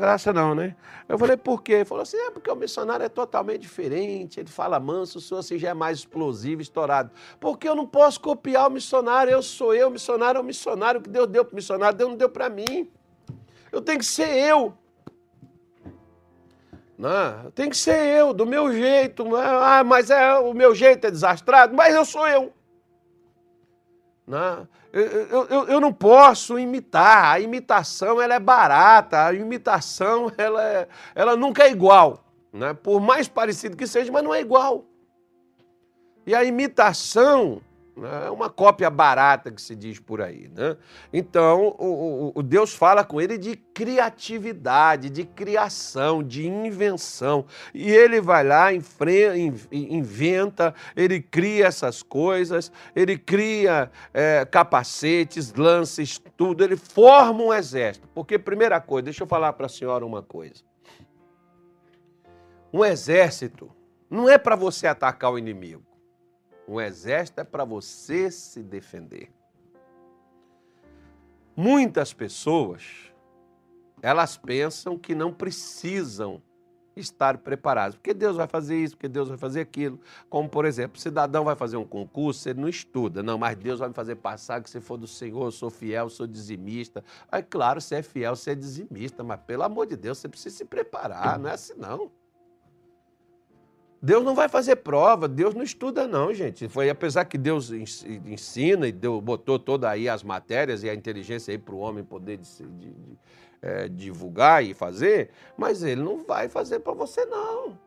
Graça 0.00 0.32
não, 0.32 0.56
né? 0.56 0.71
Eu 1.08 1.18
falei, 1.18 1.36
por 1.36 1.62
quê? 1.62 1.72
Ele 1.72 1.84
falou 1.84 2.02
assim, 2.02 2.16
é 2.16 2.30
porque 2.30 2.50
o 2.50 2.56
missionário 2.56 3.04
é 3.04 3.08
totalmente 3.08 3.60
diferente, 3.60 4.40
ele 4.40 4.48
fala 4.48 4.78
manso, 4.80 5.18
o 5.18 5.20
senhor 5.20 5.40
assim 5.40 5.58
já 5.58 5.70
é 5.70 5.74
mais 5.74 5.98
explosivo, 5.98 6.62
estourado. 6.62 7.10
Porque 7.38 7.68
eu 7.68 7.74
não 7.74 7.86
posso 7.86 8.20
copiar 8.20 8.68
o 8.68 8.70
missionário, 8.70 9.32
eu 9.32 9.42
sou 9.42 9.74
eu, 9.74 9.88
o 9.88 9.90
missionário 9.90 10.38
é 10.38 10.40
o 10.40 10.44
missionário, 10.44 11.00
o 11.00 11.02
que 11.02 11.10
Deus 11.10 11.26
deu 11.26 11.44
para 11.44 11.52
o 11.52 11.56
missionário, 11.56 11.96
Deus 11.96 12.10
não 12.10 12.16
deu 12.16 12.28
para 12.28 12.48
mim. 12.48 12.90
Eu 13.70 13.80
tenho 13.80 13.98
que 13.98 14.04
ser 14.04 14.28
eu. 14.28 14.74
Não, 16.98 17.50
tem 17.50 17.68
que 17.68 17.76
ser 17.76 17.98
eu, 18.16 18.32
do 18.32 18.46
meu 18.46 18.72
jeito. 18.72 19.34
Ah, 19.34 19.82
mas 19.82 20.08
é, 20.10 20.34
o 20.34 20.54
meu 20.54 20.74
jeito 20.74 21.06
é 21.06 21.10
desastrado, 21.10 21.74
mas 21.74 21.94
eu 21.94 22.04
sou 22.04 22.28
eu. 22.28 22.52
Não, 24.26 24.68
eu, 24.92 25.46
eu, 25.46 25.64
eu, 25.68 25.80
não 25.80 25.92
posso 25.92 26.58
imitar. 26.58 27.24
A 27.34 27.40
imitação 27.40 28.20
ela 28.20 28.34
é 28.34 28.38
barata, 28.38 29.26
a 29.26 29.34
imitação 29.34 30.30
ela, 30.38 30.62
é, 30.62 30.88
ela 31.14 31.36
nunca 31.36 31.64
é 31.64 31.70
igual. 31.70 32.24
Né? 32.52 32.72
Por 32.74 33.00
mais 33.00 33.26
parecido 33.26 33.76
que 33.76 33.86
seja, 33.86 34.12
mas 34.12 34.22
não 34.22 34.34
é 34.34 34.40
igual. 34.40 34.84
E 36.26 36.34
a 36.34 36.44
imitação 36.44 37.60
é 37.96 38.30
uma 38.30 38.48
cópia 38.48 38.88
barata 38.88 39.50
que 39.50 39.60
se 39.60 39.76
diz 39.76 39.98
por 39.98 40.22
aí. 40.22 40.48
Né? 40.48 40.76
Então, 41.12 41.76
o, 41.78 42.32
o, 42.34 42.42
Deus 42.42 42.74
fala 42.74 43.04
com 43.04 43.20
ele 43.20 43.36
de 43.36 43.54
criatividade, 43.54 45.10
de 45.10 45.24
criação, 45.24 46.22
de 46.22 46.46
invenção. 46.46 47.44
E 47.74 47.90
ele 47.90 48.20
vai 48.20 48.44
lá, 48.44 48.70
inventa, 49.70 50.74
ele 50.96 51.20
cria 51.20 51.66
essas 51.66 52.02
coisas, 52.02 52.72
ele 52.96 53.18
cria 53.18 53.90
é, 54.14 54.46
capacetes, 54.46 55.52
lances, 55.52 56.18
tudo. 56.34 56.64
Ele 56.64 56.76
forma 56.76 57.42
um 57.42 57.52
exército. 57.52 58.08
Porque, 58.14 58.38
primeira 58.38 58.80
coisa, 58.80 59.04
deixa 59.04 59.22
eu 59.22 59.28
falar 59.28 59.52
para 59.52 59.66
a 59.66 59.68
senhora 59.68 60.06
uma 60.06 60.22
coisa. 60.22 60.64
Um 62.72 62.82
exército 62.82 63.70
não 64.08 64.30
é 64.30 64.38
para 64.38 64.56
você 64.56 64.86
atacar 64.86 65.30
o 65.30 65.38
inimigo. 65.38 65.91
Um 66.66 66.80
exército 66.80 67.40
é 67.40 67.44
para 67.44 67.64
você 67.64 68.30
se 68.30 68.62
defender. 68.62 69.30
Muitas 71.56 72.12
pessoas, 72.12 73.12
elas 74.00 74.36
pensam 74.36 74.98
que 74.98 75.14
não 75.14 75.32
precisam 75.32 76.42
estar 76.96 77.38
preparados. 77.38 77.96
Porque 77.96 78.14
Deus 78.14 78.36
vai 78.36 78.46
fazer 78.46 78.76
isso, 78.76 78.96
porque 78.96 79.08
Deus 79.08 79.28
vai 79.28 79.38
fazer 79.38 79.60
aquilo. 79.60 80.00
Como, 80.28 80.48
por 80.48 80.64
exemplo, 80.64 80.96
o 80.96 81.00
cidadão 81.00 81.44
vai 81.44 81.56
fazer 81.56 81.76
um 81.76 81.84
concurso, 81.84 82.48
ele 82.48 82.60
não 82.60 82.68
estuda. 82.68 83.22
Não, 83.22 83.38
mas 83.38 83.56
Deus 83.56 83.80
vai 83.80 83.88
me 83.88 83.94
fazer 83.94 84.16
passar 84.16 84.62
que 84.62 84.70
se 84.70 84.80
for 84.80 84.96
do 84.96 85.06
Senhor, 85.06 85.44
eu 85.44 85.50
sou 85.50 85.70
fiel, 85.70 86.08
sou 86.08 86.26
dizimista. 86.26 87.04
Aí, 87.30 87.42
claro, 87.42 87.80
você 87.80 87.96
é 87.96 88.02
fiel, 88.02 88.36
você 88.36 88.52
é 88.52 88.54
dizimista, 88.54 89.22
mas 89.22 89.40
pelo 89.40 89.62
amor 89.62 89.86
de 89.86 89.96
Deus, 89.96 90.18
você 90.18 90.28
precisa 90.28 90.56
se 90.56 90.64
preparar, 90.64 91.38
não 91.38 91.50
é 91.50 91.54
assim 91.54 91.74
não. 91.76 92.10
Deus 94.02 94.24
não 94.24 94.34
vai 94.34 94.48
fazer 94.48 94.76
prova, 94.76 95.28
Deus 95.28 95.54
não 95.54 95.62
estuda 95.62 96.08
não, 96.08 96.34
gente. 96.34 96.68
Foi 96.68 96.90
apesar 96.90 97.24
que 97.24 97.38
Deus 97.38 97.70
ensina 97.70 98.88
e 98.88 98.92
deu, 98.92 99.20
botou 99.20 99.60
toda 99.60 99.88
aí 99.88 100.08
as 100.08 100.24
matérias 100.24 100.82
e 100.82 100.90
a 100.90 100.94
inteligência 100.94 101.52
aí 101.52 101.58
para 101.58 101.74
o 101.74 101.78
homem 101.78 102.02
poder 102.02 102.38
de, 102.38 102.48
de, 102.64 102.92
de 102.92 103.18
é, 103.62 103.88
divulgar 103.88 104.64
e 104.64 104.74
fazer, 104.74 105.30
mas 105.56 105.84
ele 105.84 106.02
não 106.02 106.24
vai 106.24 106.48
fazer 106.48 106.80
para 106.80 106.92
você, 106.92 107.24
não. 107.26 107.78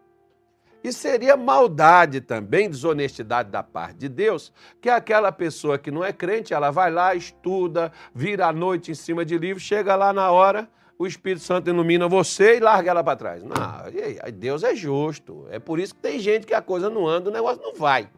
E 0.81 0.93
seria 0.93 1.36
maldade 1.36 2.22
também, 2.22 2.69
desonestidade 2.69 3.50
da 3.50 3.62
parte 3.62 3.98
de 3.98 4.07
Deus, 4.07 4.53
que 4.79 4.89
aquela 4.89 5.34
pessoa 5.34 5.77
que 5.77 5.91
não 5.91 6.05
é 6.05 6.13
crente, 6.13 6.53
ela 6.53 6.72
vai 6.72 6.91
lá, 6.91 7.13
estuda, 7.13 7.91
vira 8.13 8.48
a 8.48 8.53
noite 8.53 8.91
em 8.91 8.95
cima 8.95 9.25
de 9.25 9.38
livro, 9.38 9.60
chega 9.60 9.95
lá 9.95 10.13
na 10.13 10.31
hora, 10.31 10.69
o 10.98 11.06
Espírito 11.06 11.44
Santo 11.44 11.70
ilumina 11.70 12.08
você 12.08 12.58
e 12.58 12.60
larga 12.60 12.92
ela 12.92 13.04
para 13.04 13.18
trás. 13.18 13.44
Não, 13.44 13.54
Deus 14.34 14.64
é 14.64 14.75
justo. 14.75 15.46
É 15.50 15.60
por 15.60 15.80
isso 15.80 15.96
que 15.96 16.02
tem 16.02 16.20
gente 16.20 16.46
que 16.46 16.54
a 16.54 16.62
coisa 16.62 16.90
não 16.90 17.08
anda, 17.08 17.30
o 17.30 17.34
negócio 17.34 17.62
não 17.62 17.74
vai. 17.74 18.10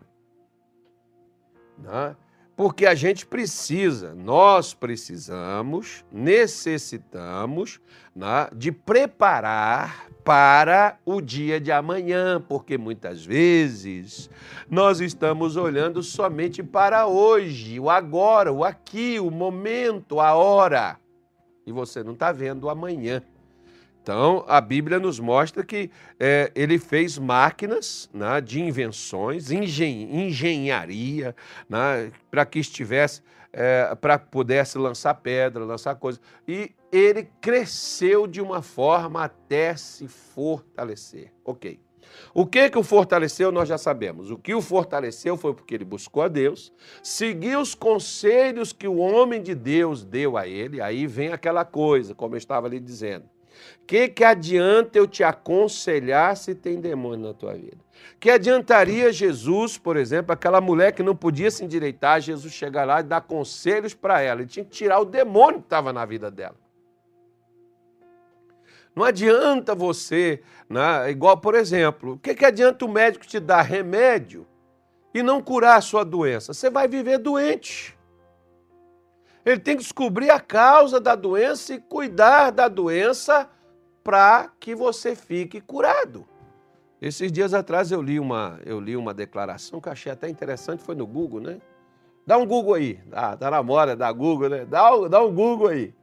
Não 1.78 1.94
é? 1.94 2.16
porque 2.58 2.88
a 2.88 2.96
gente 2.96 3.24
precisa, 3.24 4.16
nós 4.16 4.74
precisamos, 4.74 6.04
necessitamos 6.12 7.80
né, 8.16 8.50
de 8.52 8.72
preparar 8.72 10.08
para 10.24 10.98
o 11.06 11.22
dia 11.22 11.62
de 11.62 11.72
amanhã, 11.72 12.44
porque 12.50 12.76
muitas 12.76 13.24
vezes 13.24 14.28
nós 14.68 15.00
estamos 15.00 15.56
olhando 15.56 16.02
somente 16.02 16.64
para 16.64 17.06
hoje, 17.06 17.80
o 17.80 17.92
agora, 17.92 18.52
o 18.52 18.64
aqui, 18.64 19.20
o 19.20 19.30
momento, 19.30 20.20
a 20.20 20.34
hora, 20.34 20.98
e 21.68 21.72
você 21.72 22.02
não 22.02 22.14
está 22.14 22.32
vendo 22.32 22.64
o 22.64 22.70
amanhã. 22.70 23.22
Então, 24.02 24.46
a 24.48 24.62
Bíblia 24.62 25.00
nos 25.00 25.20
mostra 25.20 25.66
que 25.66 25.92
é, 26.18 26.50
ele 26.56 26.80
fez 26.80 27.18
máquinas 27.18 28.10
né, 28.14 28.40
de 28.40 28.62
invenções, 28.62 29.52
engen 29.52 30.28
engenharia, 30.28 31.36
né, 31.70 32.10
para 32.32 32.46
que 32.46 32.58
estivesse, 32.58 33.22
é, 33.52 33.94
para 33.96 34.18
pudesse 34.18 34.78
lançar 34.78 35.14
pedra, 35.16 35.66
lançar 35.66 35.96
coisas. 35.96 36.22
E 36.48 36.72
ele 36.90 37.28
cresceu 37.42 38.26
de 38.26 38.40
uma 38.40 38.62
forma 38.62 39.26
até 39.26 39.76
se 39.76 40.08
fortalecer. 40.08 41.34
Ok. 41.44 41.78
O 42.34 42.46
que 42.46 42.70
que 42.70 42.78
o 42.78 42.84
fortaleceu, 42.84 43.52
nós 43.52 43.68
já 43.68 43.78
sabemos. 43.78 44.32
O 44.32 44.38
que 44.38 44.54
o 44.54 44.62
fortaleceu 44.62 45.38
foi 45.38 45.54
porque 45.54 45.76
ele 45.76 45.86
buscou 45.86 46.24
a 46.24 46.28
Deus, 46.28 46.72
seguiu 47.02 47.60
os 47.60 47.74
conselhos 47.74 48.72
que 48.74 48.88
o 48.88 48.98
homem 48.98 49.42
de 49.42 49.56
Deus 49.56 50.04
deu 50.04 50.38
a 50.38 50.48
ele. 50.48 50.82
Aí 50.82 51.08
vem 51.08 51.32
aquela 51.32 51.66
coisa, 51.66 52.14
como 52.14 52.36
eu 52.36 52.38
estava 52.38 52.68
ali 52.68 52.80
dizendo 52.80 53.26
que, 53.88 54.10
que 54.10 54.24
adianta 54.24 54.98
eu 54.98 55.08
te 55.08 55.24
aconselhar 55.24 56.36
se 56.36 56.54
tem 56.54 56.80
demônio 56.80 57.28
na 57.28 57.34
tua 57.34 57.54
vida? 57.54 57.78
Que 58.20 58.30
adiantaria 58.30 59.12
Jesus, 59.12 59.78
por 59.78 59.96
exemplo, 59.96 60.34
aquela 60.34 60.60
mulher 60.60 60.92
que 60.92 61.02
não 61.02 61.16
podia 61.16 61.50
se 61.50 61.64
endireitar, 61.64 62.20
Jesus 62.20 62.54
chegar 62.54 62.86
lá 62.86 63.00
e 63.00 63.04
dar 63.04 63.22
conselhos 63.22 63.94
para 63.94 64.22
ela. 64.22 64.42
Ele 64.42 64.50
tinha 64.50 64.66
que 64.66 64.72
tirar 64.72 65.00
o 65.00 65.06
demônio 65.06 65.60
que 65.60 65.66
estava 65.66 65.94
na 65.94 66.06
vida 66.06 66.30
dela. 66.30 66.56
Não 68.98 69.04
adianta 69.04 69.76
você, 69.76 70.42
né, 70.68 71.12
igual 71.12 71.38
por 71.38 71.54
exemplo, 71.54 72.14
o 72.14 72.18
que, 72.18 72.34
que 72.34 72.44
adianta 72.44 72.84
o 72.84 72.90
médico 72.90 73.28
te 73.28 73.40
dar 73.40 73.62
remédio 73.62 74.44
e 75.14 75.22
não 75.22 75.40
curar 75.40 75.78
a 75.78 75.82
sua 75.82 76.04
doença? 76.04 76.52
Você 76.52 76.68
vai 76.68 76.88
viver 76.88 77.20
doente. 77.20 77.96
Ele 79.46 79.60
tem 79.60 79.78
que 79.78 79.84
descobrir 79.84 80.32
a 80.32 80.40
causa 80.40 81.00
da 81.00 81.14
doença 81.14 81.76
e 81.76 81.80
cuidar 81.80 82.50
da 82.50 82.68
doença 82.68 83.48
para 84.04 84.50
que 84.60 84.74
você 84.74 85.16
fique 85.16 85.62
curado. 85.62 86.28
Esses 87.00 87.32
dias 87.32 87.54
atrás 87.54 87.92
eu 87.92 88.02
li 88.02 88.20
uma, 88.20 88.60
eu 88.66 88.80
li 88.80 88.98
uma 88.98 89.14
declaração 89.14 89.80
que 89.80 89.90
achei 89.90 90.12
até 90.12 90.28
interessante, 90.28 90.82
foi 90.82 90.96
no 90.96 91.06
Google, 91.06 91.42
né? 91.42 91.62
Dá 92.26 92.36
um 92.36 92.48
Google 92.48 92.74
aí, 92.74 93.00
ah, 93.12 93.38
tá 93.38 93.52
na 93.52 93.62
moda, 93.62 93.96
dá 93.96 94.12
Google, 94.12 94.50
né? 94.50 94.66
Dá, 94.66 94.90
dá 95.08 95.24
um 95.24 95.32
Google 95.32 95.68
aí. 95.68 95.94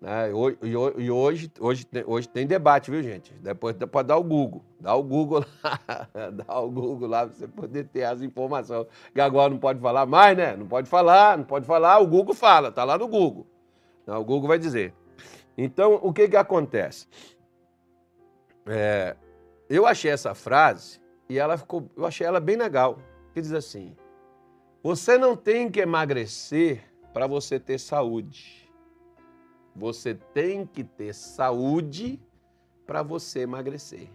Né? 0.00 0.30
E 0.62 0.76
hoje, 0.76 1.50
hoje, 1.58 1.88
hoje 2.06 2.28
tem 2.28 2.46
debate, 2.46 2.90
viu, 2.90 3.02
gente? 3.02 3.32
Depois 3.34 3.74
pode 3.90 4.08
dar 4.08 4.16
o 4.16 4.22
Google. 4.22 4.62
Dá 4.78 4.94
o 4.94 5.02
Google 5.02 5.44
lá, 5.62 6.08
dá 6.30 6.60
o 6.60 6.70
Google 6.70 7.08
lá 7.08 7.26
para 7.26 7.34
você 7.34 7.48
poder 7.48 7.84
ter 7.88 8.04
as 8.04 8.20
informações. 8.20 8.86
Que 9.14 9.20
agora 9.20 9.50
não 9.50 9.58
pode 9.58 9.80
falar 9.80 10.04
mais, 10.04 10.36
né? 10.36 10.56
Não 10.56 10.66
pode 10.66 10.88
falar, 10.88 11.38
não 11.38 11.44
pode 11.44 11.66
falar, 11.66 11.98
o 12.00 12.06
Google 12.06 12.34
fala, 12.34 12.70
tá 12.70 12.84
lá 12.84 12.98
no 12.98 13.08
Google. 13.08 13.46
Não, 14.06 14.20
o 14.20 14.24
Google 14.24 14.48
vai 14.48 14.58
dizer. 14.58 14.92
Então, 15.56 15.98
o 16.02 16.12
que 16.12 16.28
que 16.28 16.36
acontece? 16.36 17.06
É, 18.66 19.16
eu 19.68 19.86
achei 19.86 20.10
essa 20.10 20.34
frase 20.34 21.00
e 21.28 21.38
ela 21.38 21.56
ficou, 21.56 21.88
eu 21.96 22.04
achei 22.04 22.26
ela 22.26 22.40
bem 22.40 22.56
legal. 22.56 22.98
Que 23.32 23.40
diz 23.40 23.52
assim: 23.52 23.96
Você 24.82 25.16
não 25.16 25.36
tem 25.36 25.70
que 25.70 25.80
emagrecer 25.80 26.82
para 27.12 27.26
você 27.26 27.58
ter 27.58 27.78
saúde. 27.78 28.63
Você 29.74 30.14
tem 30.14 30.66
que 30.66 30.84
ter 30.84 31.12
saúde 31.14 32.20
para 32.86 33.02
você 33.02 33.40
emagrecer. 33.40 34.08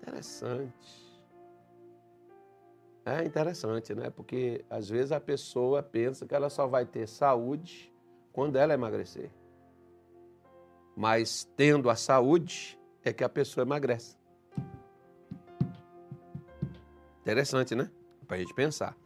Interessante. 0.00 1.02
É 3.04 3.24
interessante, 3.24 3.94
né? 3.94 4.10
Porque 4.10 4.64
às 4.70 4.88
vezes 4.88 5.10
a 5.10 5.20
pessoa 5.20 5.82
pensa 5.82 6.26
que 6.26 6.34
ela 6.34 6.48
só 6.48 6.66
vai 6.66 6.86
ter 6.86 7.08
saúde 7.08 7.92
quando 8.32 8.56
ela 8.56 8.72
emagrecer. 8.72 9.30
Mas 10.94 11.48
tendo 11.56 11.90
a 11.90 11.96
saúde 11.96 12.78
é 13.02 13.12
que 13.12 13.24
a 13.24 13.28
pessoa 13.28 13.62
emagrece. 13.62 14.16
Interessante, 17.20 17.74
né? 17.74 17.90
Para 18.26 18.36
a 18.36 18.40
gente 18.40 18.54
pensar. 18.54 18.96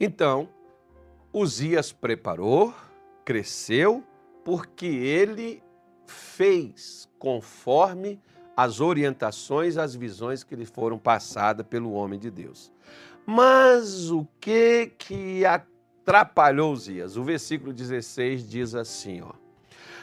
Então, 0.00 0.48
Uzias 1.32 1.92
preparou, 1.92 2.74
cresceu, 3.24 4.02
porque 4.46 4.86
ele 4.86 5.60
fez 6.06 7.08
conforme 7.18 8.20
as 8.56 8.80
orientações, 8.80 9.76
as 9.76 9.96
visões 9.96 10.44
que 10.44 10.54
lhe 10.54 10.64
foram 10.64 10.96
passadas 10.96 11.66
pelo 11.66 11.90
homem 11.90 12.16
de 12.16 12.30
Deus. 12.30 12.72
Mas 13.26 14.08
o 14.08 14.24
que 14.40 14.92
que 14.96 15.44
atrapalhou 15.44 16.72
Uzias? 16.72 17.16
O 17.16 17.24
versículo 17.24 17.72
16 17.72 18.48
diz 18.48 18.76
assim, 18.76 19.20
ó: 19.20 19.32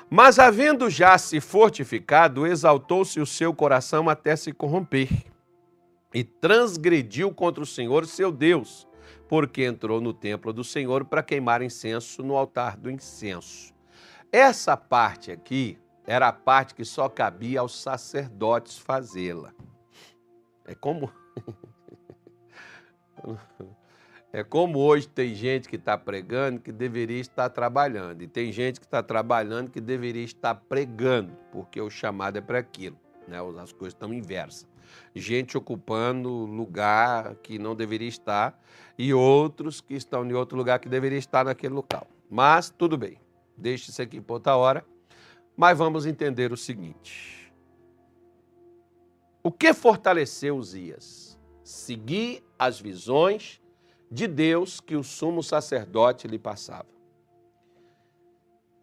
Mas 0.10 0.38
havendo 0.38 0.90
já 0.90 1.18
se 1.18 1.40
fortificado, 1.40 2.46
exaltou-se 2.46 3.22
o 3.22 3.26
seu 3.26 3.54
coração 3.54 4.10
até 4.10 4.36
se 4.36 4.52
corromper, 4.52 5.08
e 6.14 6.22
transgrediu 6.22 7.34
contra 7.34 7.64
o 7.64 7.66
Senhor, 7.66 8.06
seu 8.06 8.30
Deus, 8.30 8.86
porque 9.30 9.64
entrou 9.64 10.02
no 10.02 10.14
templo 10.14 10.52
do 10.52 10.66
Senhor 10.66 11.06
para 11.06 11.24
queimar 11.24 11.62
incenso 11.62 12.22
no 12.22 12.36
altar 12.36 12.76
do 12.76 12.92
incenso. 12.92 13.73
Essa 14.34 14.76
parte 14.76 15.32
aqui 15.32 15.78
era 16.08 16.30
a 16.30 16.34
parte 16.34 16.74
que 16.74 16.84
só 16.84 17.08
cabia 17.08 17.60
aos 17.60 17.80
sacerdotes 17.80 18.80
fazê-la. 18.80 19.54
É 20.66 20.74
como. 20.74 21.14
é 24.34 24.44
como 24.44 24.80
hoje 24.80 25.08
tem 25.08 25.36
gente 25.36 25.70
que 25.70 25.76
está 25.76 25.96
pregando 25.96 26.62
que 26.62 26.72
deveria 26.72 27.22
estar 27.22 27.48
trabalhando, 27.52 28.24
e 28.24 28.28
tem 28.28 28.52
gente 28.52 28.80
que 28.80 28.88
está 28.88 29.04
trabalhando 29.04 29.70
que 29.70 29.80
deveria 29.80 30.24
estar 30.24 30.56
pregando, 30.56 31.38
porque 31.52 31.80
o 31.80 31.92
chamado 31.92 32.36
é 32.36 32.42
para 32.42 32.58
aquilo. 32.58 32.98
Né? 33.28 33.38
As 33.62 33.72
coisas 33.72 33.94
estão 33.94 34.12
inversas. 34.12 34.68
Gente 35.14 35.56
ocupando 35.56 36.30
lugar 36.32 37.36
que 37.36 37.60
não 37.60 37.76
deveria 37.76 38.10
estar 38.10 38.60
e 38.98 39.14
outros 39.14 39.80
que 39.80 39.94
estão 39.94 40.26
em 40.26 40.34
outro 40.34 40.58
lugar 40.58 40.80
que 40.80 40.90
deveria 40.90 41.20
estar 41.20 41.46
naquele 41.46 41.76
local. 41.76 42.08
Mas 42.32 42.72
tudo 42.72 42.98
bem. 42.98 43.23
Deixe 43.58 43.92
isso 43.92 44.02
aqui 44.02 44.20
por 44.20 44.36
outra 44.36 44.56
hora. 44.56 44.86
Mas 45.56 45.78
vamos 45.78 46.06
entender 46.06 46.52
o 46.52 46.58
seguinte. 46.58 47.54
O 49.44 49.52
que 49.52 49.74
fortaleceu 49.74 50.58
Uzias? 50.58 51.40
Seguir 51.64 52.44
as 52.58 52.80
visões 52.80 53.62
de 54.10 54.28
Deus 54.28 54.80
que 54.80 54.96
o 54.96 55.04
sumo 55.04 55.44
sacerdote 55.44 56.28
lhe 56.28 56.40
passava. 56.40 56.88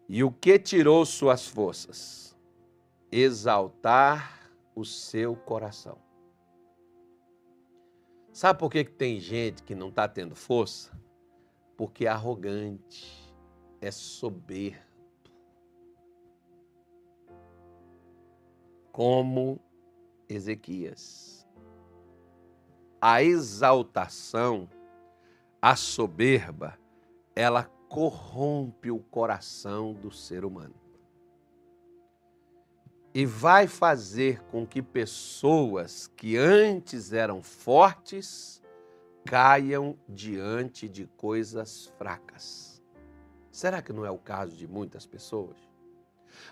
E 0.07 0.23
o 0.23 0.31
que 0.31 0.59
tirou 0.59 1.05
suas 1.05 1.47
forças? 1.47 2.37
Exaltar 3.11 4.51
o 4.75 4.85
seu 4.85 5.35
coração. 5.35 5.97
Sabe 8.31 8.59
por 8.59 8.71
que, 8.71 8.85
que 8.85 8.91
tem 8.91 9.19
gente 9.19 9.63
que 9.63 9.75
não 9.75 9.89
está 9.89 10.07
tendo 10.07 10.35
força? 10.35 10.91
Porque 11.75 12.05
é 12.05 12.09
arrogante 12.09 13.20
é 13.81 13.89
soberbo. 13.89 14.79
Como 18.91 19.59
Ezequias. 20.29 21.45
A 23.01 23.23
exaltação, 23.23 24.69
a 25.59 25.75
soberba, 25.75 26.77
ela 27.35 27.63
corrompe 27.89 28.91
o 28.91 28.99
coração 28.99 29.93
do 29.93 30.11
ser 30.11 30.45
humano. 30.45 30.75
E 33.13 33.25
vai 33.25 33.67
fazer 33.67 34.41
com 34.43 34.65
que 34.65 34.81
pessoas 34.81 36.07
que 36.15 36.37
antes 36.37 37.11
eram 37.11 37.41
fortes 37.41 38.61
caiam 39.25 39.97
diante 40.07 40.87
de 40.87 41.07
coisas 41.07 41.87
fracas. 41.97 42.70
Será 43.51 43.81
que 43.81 43.91
não 43.91 44.05
é 44.05 44.11
o 44.11 44.17
caso 44.17 44.55
de 44.55 44.67
muitas 44.67 45.05
pessoas? 45.05 45.57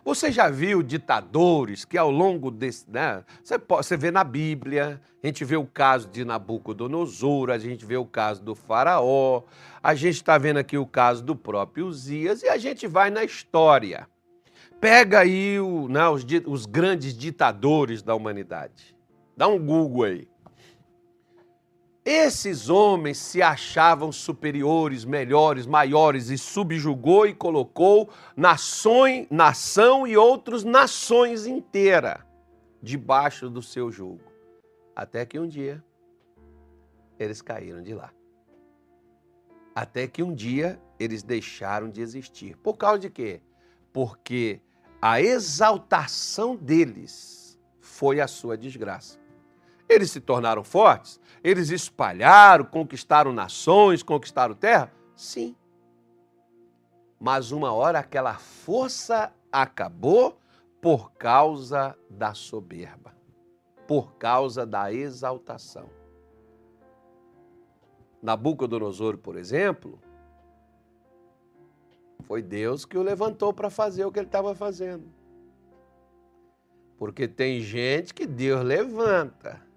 Você 0.04 0.32
já 0.32 0.50
viu 0.50 0.84
ditadores 0.84 1.86
que 1.86 1.98
ao 1.98 2.12
longo 2.12 2.52
desse. 2.52 2.90
Né, 2.90 3.24
você, 3.68 3.98
vê 3.98 4.12
na 4.12 4.24
Bíblia, 4.24 5.02
a 5.24 5.28
gente 5.28 5.44
vê 5.46 5.56
o 5.56 5.66
caso 5.66 6.08
de 6.10 6.24
Nabucodonosor, 6.26 7.50
a 7.50 7.58
gente 7.58 7.86
vê 7.86 7.98
o 7.98 8.06
caso 8.06 8.44
do 8.44 8.56
Faraó, 8.56 9.44
a 9.82 9.96
gente 9.96 10.16
está 10.16 10.38
vendo 10.38 10.58
aqui 10.58 10.78
o 10.78 10.86
caso 10.86 11.24
do 11.24 11.36
próprio 11.36 11.88
Uzias 11.88 12.44
e 12.44 12.50
a 12.50 12.58
gente 12.58 12.88
vai 12.88 13.10
na 13.10 13.24
história. 13.24 14.08
Pega 14.80 15.20
aí 15.20 15.60
o, 15.60 15.88
né, 15.90 16.08
os, 16.08 16.26
os 16.46 16.66
grandes 16.66 17.18
ditadores 17.18 18.02
da 18.02 18.16
humanidade. 18.16 18.96
Dá 19.36 19.48
um 19.48 19.60
Google 19.60 20.04
aí. 20.04 20.28
Esses 22.12 22.70
homens 22.70 23.20
se 23.20 23.40
achavam 23.40 24.12
superiores, 24.12 25.06
melhores, 25.06 25.68
maiores 25.68 26.30
e 26.30 26.40
subjugou 26.40 27.28
e 27.28 27.36
colocou 27.36 28.10
nações, 28.36 29.28
nação 29.30 30.08
e 30.08 30.18
outras 30.18 30.64
nações 30.64 31.46
inteira 31.46 32.26
debaixo 32.82 33.48
do 33.48 33.62
seu 33.62 33.92
jugo. 33.92 34.24
Até 34.96 35.24
que 35.24 35.38
um 35.38 35.48
dia 35.48 35.84
eles 37.20 37.44
caíram 37.44 37.84
de 37.84 37.94
lá. 37.94 38.12
Até 39.76 40.08
que 40.08 40.24
um 40.24 40.34
dia 40.34 40.82
eles 41.00 41.22
deixaram 41.22 41.92
de 41.92 42.02
existir. 42.02 42.58
Por 42.58 42.76
causa 42.76 42.98
de 43.02 43.12
quê? 43.12 43.40
Porque 43.94 44.60
a 45.00 45.22
exaltação 45.22 46.56
deles 46.56 47.56
foi 47.80 48.20
a 48.20 48.28
sua 48.28 48.58
desgraça. 48.58 49.20
Eles 49.88 50.10
se 50.10 50.20
tornaram 50.20 50.64
fortes? 50.64 51.19
Eles 51.44 51.70
espalharam, 51.70 52.66
conquistaram 52.66 53.32
nações, 53.32 54.04
conquistaram 54.04 54.56
terra? 54.56 54.92
Sim. 55.16 55.56
Mas 57.20 57.52
uma 57.52 57.72
hora 57.74 58.00
aquela 58.00 58.36
força 58.36 59.34
acabou 59.52 60.38
por 60.82 61.12
causa 61.14 61.98
da 62.10 62.34
soberba, 62.34 63.14
por 63.88 64.14
causa 64.14 64.66
da 64.66 64.94
exaltação. 64.94 65.90
Nabucodonosor, 68.22 69.18
por 69.18 69.38
exemplo, 69.38 70.00
foi 72.24 72.42
Deus 72.42 72.86
que 72.86 72.98
o 72.98 73.02
levantou 73.02 73.54
para 73.54 73.70
fazer 73.70 74.06
o 74.06 74.12
que 74.12 74.20
ele 74.20 74.28
estava 74.28 74.54
fazendo. 74.54 75.06
Porque 76.98 77.28
tem 77.28 77.62
gente 77.62 78.14
que 78.14 78.26
Deus 78.26 78.64
levanta 78.64 79.69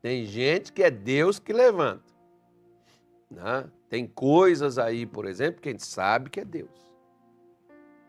tem 0.00 0.24
gente 0.24 0.72
que 0.72 0.82
é 0.82 0.90
Deus 0.90 1.38
que 1.38 1.52
levanta. 1.52 2.08
Né? 3.30 3.68
Tem 3.88 4.06
coisas 4.06 4.78
aí, 4.78 5.04
por 5.06 5.26
exemplo, 5.26 5.60
que 5.60 5.68
a 5.68 5.72
gente 5.72 5.86
sabe 5.86 6.30
que 6.30 6.40
é 6.40 6.44
Deus. 6.44 6.92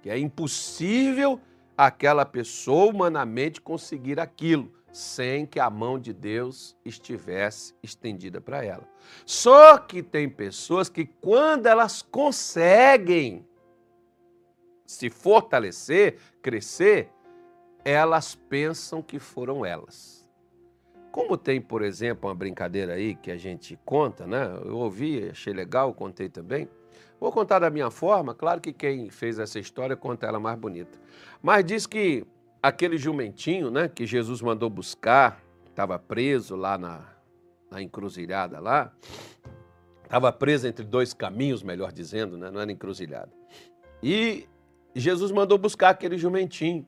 Que 0.02 0.10
é 0.10 0.18
impossível 0.18 1.40
aquela 1.78 2.26
pessoa 2.26 2.92
humanamente 2.92 3.62
conseguir 3.62 4.20
aquilo 4.20 4.72
sem 4.92 5.46
que 5.46 5.60
a 5.60 5.70
mão 5.70 6.00
de 6.00 6.14
Deus 6.14 6.76
estivesse 6.84 7.76
estendida 7.82 8.42
para 8.42 8.64
ela. 8.64 8.88
Só 9.26 9.78
que 9.78 10.02
tem 10.02 10.28
pessoas 10.28 10.90
que, 10.90 11.06
quando 11.06 11.68
elas 11.68 12.02
conseguem 12.02 13.48
se 14.86 15.10
fortalecer, 15.10 16.20
crescer, 16.42 17.12
elas 17.86 18.36
pensam 18.36 19.02
que 19.02 19.20
foram 19.20 19.66
elas. 19.66 20.29
Como 21.20 21.36
tem, 21.36 21.60
por 21.60 21.82
exemplo, 21.82 22.30
uma 22.30 22.34
brincadeira 22.34 22.94
aí 22.94 23.14
que 23.14 23.30
a 23.30 23.36
gente 23.36 23.78
conta, 23.84 24.26
né? 24.26 24.58
Eu 24.64 24.78
ouvi, 24.78 25.28
achei 25.30 25.52
legal, 25.52 25.94
contei 25.94 26.30
também. 26.30 26.70
Vou 27.20 27.30
contar 27.30 27.60
da 27.60 27.70
minha 27.70 27.92
forma, 27.92 28.34
claro 28.34 28.62
que 28.62 28.72
quem 28.72 29.10
fez 29.10 29.38
essa 29.38 29.60
história 29.60 29.98
conta 29.98 30.28
ela 30.28 30.40
mais 30.40 30.58
bonita. 30.58 30.98
Mas 31.42 31.66
diz 31.66 31.86
que 31.86 32.26
aquele 32.64 32.98
jumentinho, 32.98 33.70
né, 33.70 33.90
que 33.90 34.06
Jesus 34.06 34.42
mandou 34.42 34.70
buscar, 34.70 35.44
estava 35.70 36.00
preso 36.00 36.56
lá 36.56 36.78
na, 36.78 37.06
na 37.70 37.82
encruzilhada 37.82 38.58
lá, 38.62 38.94
estava 40.02 40.32
preso 40.32 40.70
entre 40.70 40.86
dois 40.86 41.14
caminhos, 41.14 41.62
melhor 41.62 41.92
dizendo, 41.92 42.38
né? 42.38 42.50
não 42.50 42.62
era 42.62 42.72
encruzilhada. 42.72 43.34
E 44.02 44.48
Jesus 44.96 45.34
mandou 45.34 45.58
buscar 45.58 45.90
aquele 45.90 46.18
jumentinho. 46.18 46.88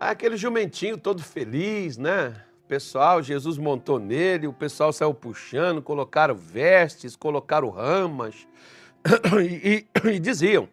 Aquele 0.00 0.36
jumentinho 0.36 0.98
todo 0.98 1.22
feliz, 1.22 1.96
né? 1.96 2.42
Pessoal, 2.66 3.22
Jesus 3.22 3.58
montou 3.58 3.98
nele, 3.98 4.46
o 4.46 4.52
pessoal 4.52 4.92
saiu 4.92 5.14
puxando, 5.14 5.80
colocaram 5.80 6.34
vestes, 6.34 7.16
colocaram 7.16 7.70
ramas 7.70 8.46
e, 9.40 9.86
e, 10.04 10.08
e 10.16 10.18
diziam: 10.18 10.68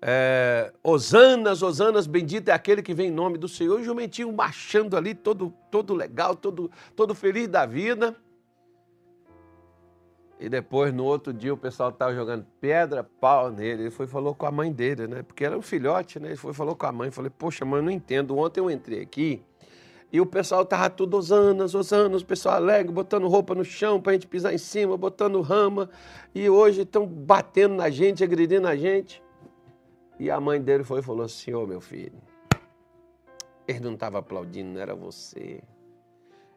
é, 0.00 0.72
Osanas, 0.82 1.62
Osanas, 1.62 2.06
bendito 2.06 2.48
é 2.48 2.52
aquele 2.52 2.82
que 2.82 2.94
vem 2.94 3.08
em 3.08 3.12
nome 3.12 3.36
do 3.36 3.48
Senhor. 3.48 3.78
E 3.78 3.82
o 3.82 3.84
jumentinho 3.84 4.32
marchando 4.32 4.96
ali, 4.96 5.14
todo, 5.14 5.52
todo 5.70 5.94
legal, 5.94 6.34
todo, 6.34 6.70
todo 6.94 7.14
feliz 7.14 7.48
da 7.48 7.66
vida. 7.66 8.16
E 10.40 10.48
depois, 10.48 10.94
no 10.94 11.04
outro 11.04 11.32
dia, 11.32 11.52
o 11.52 11.56
pessoal 11.56 11.90
estava 11.90 12.14
jogando 12.14 12.46
pedra, 12.60 13.02
pau 13.02 13.50
nele. 13.50 13.82
Ele 13.82 13.90
foi 13.90 14.06
falou 14.06 14.36
com 14.36 14.46
a 14.46 14.52
mãe 14.52 14.72
dele, 14.72 15.08
né? 15.08 15.22
Porque 15.24 15.44
era 15.44 15.58
um 15.58 15.62
filhote, 15.62 16.20
né? 16.20 16.28
Ele 16.28 16.36
foi 16.36 16.52
falou 16.52 16.76
com 16.76 16.86
a 16.86 16.92
mãe. 16.92 17.10
Falei, 17.10 17.30
poxa, 17.36 17.64
mãe, 17.64 17.80
eu 17.80 17.84
não 17.84 17.90
entendo. 17.90 18.38
Ontem 18.38 18.60
eu 18.60 18.70
entrei 18.70 19.02
aqui 19.02 19.42
e 20.10 20.20
o 20.20 20.26
pessoal 20.26 20.64
tava 20.64 20.88
tudo 20.88 21.18
osanas, 21.18 21.74
osanas, 21.74 22.22
o 22.22 22.26
pessoal 22.26 22.56
alegre, 22.56 22.90
botando 22.90 23.28
roupa 23.28 23.54
no 23.54 23.64
chão 23.64 24.00
para 24.00 24.12
a 24.12 24.14
gente 24.14 24.26
pisar 24.26 24.54
em 24.54 24.58
cima, 24.58 24.96
botando 24.96 25.40
rama. 25.42 25.90
E 26.34 26.48
hoje 26.48 26.82
estão 26.82 27.06
batendo 27.06 27.74
na 27.74 27.90
gente, 27.90 28.24
agredindo 28.24 28.66
a 28.66 28.74
gente. 28.74 29.22
E 30.18 30.30
a 30.30 30.40
mãe 30.40 30.60
dele 30.60 30.82
foi 30.82 31.00
e 31.00 31.02
falou 31.02 31.26
assim: 31.26 31.52
Ô 31.52 31.62
oh, 31.62 31.66
meu 31.66 31.80
filho, 31.80 32.18
ele 33.66 33.80
não 33.80 33.94
estava 33.94 34.18
aplaudindo, 34.18 34.70
não 34.70 34.80
era 34.80 34.94
você. 34.94 35.62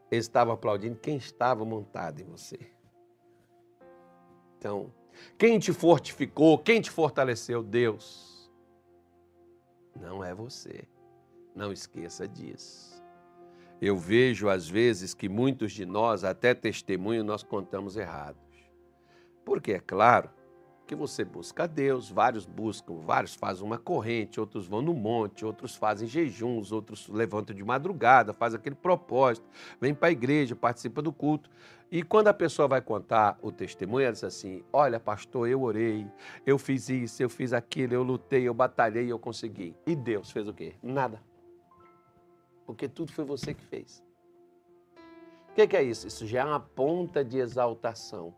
Ele 0.09 0.21
estava 0.21 0.53
aplaudindo 0.53 0.95
quem 0.95 1.17
estava 1.17 1.65
montado 1.65 2.21
em 2.21 2.25
você. 2.25 2.57
Então, 4.57 4.93
quem 5.37 5.59
te 5.59 5.73
fortificou, 5.73 6.57
quem 6.57 6.79
te 6.79 6.89
fortaleceu? 6.89 7.61
Deus. 7.61 8.49
Não 9.99 10.23
é 10.23 10.33
você. 10.33 10.87
Não 11.53 11.71
esqueça 11.73 12.25
disso. 12.27 13.00
Eu 13.81 13.97
vejo 13.97 14.47
às 14.47 14.69
vezes 14.69 15.15
que 15.15 15.27
muitos 15.27 15.71
de 15.71 15.87
nós, 15.87 16.23
até 16.23 16.53
testemunho, 16.53 17.23
nós 17.23 17.41
contamos 17.41 17.97
errados. 17.97 18.39
Porque 19.43 19.71
é 19.71 19.79
claro 19.79 20.29
que 20.85 20.93
você 20.93 21.25
busca 21.25 21.63
a 21.63 21.67
Deus, 21.67 22.11
vários 22.11 22.45
buscam, 22.45 22.99
vários 22.99 23.33
fazem 23.33 23.65
uma 23.65 23.79
corrente, 23.79 24.39
outros 24.39 24.67
vão 24.67 24.83
no 24.83 24.93
monte, 24.93 25.43
outros 25.43 25.75
fazem 25.75 26.07
jejuns, 26.07 26.71
outros 26.71 27.07
levantam 27.07 27.55
de 27.55 27.63
madrugada, 27.63 28.33
faz 28.33 28.53
aquele 28.53 28.75
propósito, 28.75 29.49
vem 29.79 29.95
para 29.95 30.09
a 30.09 30.11
igreja, 30.11 30.55
participa 30.55 31.01
do 31.01 31.11
culto. 31.11 31.49
E 31.89 32.03
quando 32.03 32.27
a 32.27 32.33
pessoa 32.33 32.67
vai 32.67 32.81
contar 32.81 33.39
o 33.41 33.51
testemunho, 33.51 34.03
ela 34.03 34.13
diz 34.13 34.23
assim: 34.23 34.63
Olha, 34.71 34.99
pastor, 34.99 35.49
eu 35.49 35.63
orei, 35.63 36.05
eu 36.45 36.59
fiz 36.59 36.87
isso, 36.87 37.23
eu 37.23 37.29
fiz 37.29 37.51
aquilo, 37.51 37.95
eu 37.95 38.03
lutei, 38.03 38.43
eu 38.43 38.53
batalhei, 38.53 39.11
eu 39.11 39.17
consegui. 39.17 39.75
E 39.87 39.95
Deus 39.95 40.29
fez 40.29 40.47
o 40.47 40.53
quê? 40.53 40.75
Nada 40.83 41.30
porque 42.65 42.87
tudo 42.87 43.11
foi 43.11 43.25
você 43.25 43.53
que 43.53 43.63
fez. 43.63 44.03
O 45.49 45.53
que, 45.53 45.67
que 45.67 45.75
é 45.75 45.83
isso? 45.83 46.07
Isso 46.07 46.25
já 46.25 46.41
é 46.41 46.45
uma 46.45 46.59
ponta 46.59 47.23
de 47.25 47.37
exaltação. 47.37 48.33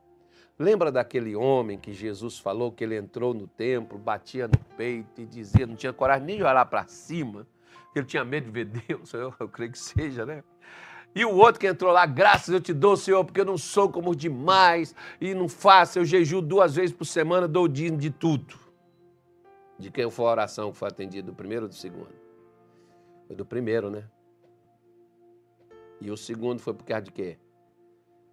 Lembra 0.58 0.92
daquele 0.92 1.36
homem 1.36 1.78
que 1.78 1.94
Jesus 1.94 2.40
falou 2.40 2.72
que 2.72 2.84
ele 2.84 2.96
entrou 2.96 3.34
no 3.34 3.48
templo, 3.48 3.98
batia 3.98 4.48
no 4.48 4.58
peito 4.78 5.22
e 5.22 5.26
dizia, 5.26 5.66
não 5.66 5.76
tinha 5.76 5.92
coragem 5.92 6.26
nem 6.26 6.38
de 6.38 6.44
olhar 6.44 6.66
para 6.66 6.88
cima, 6.88 7.48
que 7.92 8.00
ele 8.00 8.06
tinha 8.06 8.24
medo 8.24 8.46
de 8.46 8.52
ver 8.52 8.66
Deus, 8.66 9.14
eu, 9.14 9.34
eu 9.40 9.50
creio 9.50 9.72
que 9.72 9.80
seja, 9.80 10.26
né? 10.26 10.44
E 11.16 11.26
o 11.26 11.36
outro 11.36 11.60
que 11.60 11.68
entrou 11.68 11.92
lá, 11.92 12.06
graças 12.08 12.50
eu 12.50 12.60
te 12.60 12.74
dou, 12.74 12.98
Senhor, 12.98 13.24
porque 13.24 13.42
eu 13.42 13.46
não 13.46 13.58
sou 13.58 13.90
como 13.90 14.12
os 14.12 14.18
demais 14.18 14.96
e 15.22 15.34
não 15.36 15.48
faço, 15.48 16.00
eu 16.00 16.06
jejuo 16.06 16.42
duas 16.42 16.76
vezes 16.76 16.96
por 16.96 17.06
semana, 17.06 17.48
dou 17.48 17.68
dízimo 17.68 17.98
de 17.98 18.10
tudo. 18.10 18.56
De 19.78 19.92
quem 19.92 20.10
foi 20.10 20.26
a 20.26 20.30
oração 20.30 20.72
que 20.72 20.78
foi 20.78 20.88
atendida, 20.88 21.28
do 21.28 21.36
primeiro 21.36 21.66
ou 21.66 21.70
do 21.70 21.76
segundo? 21.76 22.23
Foi 23.28 23.36
do 23.36 23.46
primeiro, 23.46 23.90
né? 23.90 24.04
E 26.00 26.12
o 26.12 26.18
segundo 26.18 26.60
foi 26.60 26.74
por 26.74 26.84
causa 26.84 27.04
de 27.04 27.12
quê? 27.12 27.38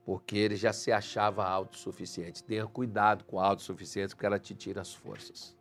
Porque 0.05 0.37
ele 0.37 0.57
já 0.57 0.73
se 0.73 0.91
achava 0.91 1.45
autossuficiente. 1.45 2.43
Tenha 2.43 2.67
cuidado 2.67 3.25
com 3.25 3.39
a 3.39 3.47
autossuficiência, 3.47 4.17
porque 4.17 4.27
ela 4.27 4.39
te 4.39 4.55
tira 4.55 4.81
as 4.81 4.93
forças. 4.93 5.57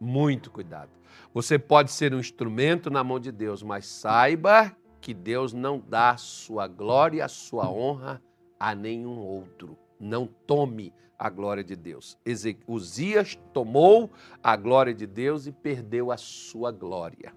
Muito 0.00 0.50
cuidado. 0.50 0.90
Você 1.34 1.58
pode 1.58 1.90
ser 1.90 2.14
um 2.14 2.18
instrumento 2.18 2.90
na 2.90 3.04
mão 3.04 3.20
de 3.20 3.30
Deus, 3.30 3.62
mas 3.62 3.86
saiba 3.86 4.74
que 5.00 5.12
Deus 5.12 5.52
não 5.52 5.78
dá 5.78 6.16
sua 6.16 6.66
glória, 6.66 7.28
sua 7.28 7.70
honra 7.70 8.22
a 8.58 8.74
nenhum 8.74 9.18
outro. 9.18 9.76
Não 10.00 10.26
tome 10.26 10.92
a 11.18 11.28
glória 11.28 11.64
de 11.64 11.76
Deus. 11.76 12.18
Uzias 12.66 13.38
tomou 13.52 14.10
a 14.42 14.56
glória 14.56 14.94
de 14.94 15.06
Deus 15.06 15.46
e 15.46 15.52
perdeu 15.52 16.10
a 16.10 16.16
sua 16.16 16.70
glória. 16.70 17.34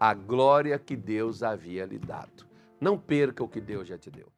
A 0.00 0.14
glória 0.14 0.78
que 0.78 0.94
Deus 0.94 1.42
havia 1.42 1.84
lhe 1.84 1.98
dado. 1.98 2.46
Não 2.80 2.96
perca 2.96 3.42
o 3.42 3.48
que 3.48 3.60
Deus 3.60 3.88
já 3.88 3.98
te 3.98 4.10
deu. 4.10 4.32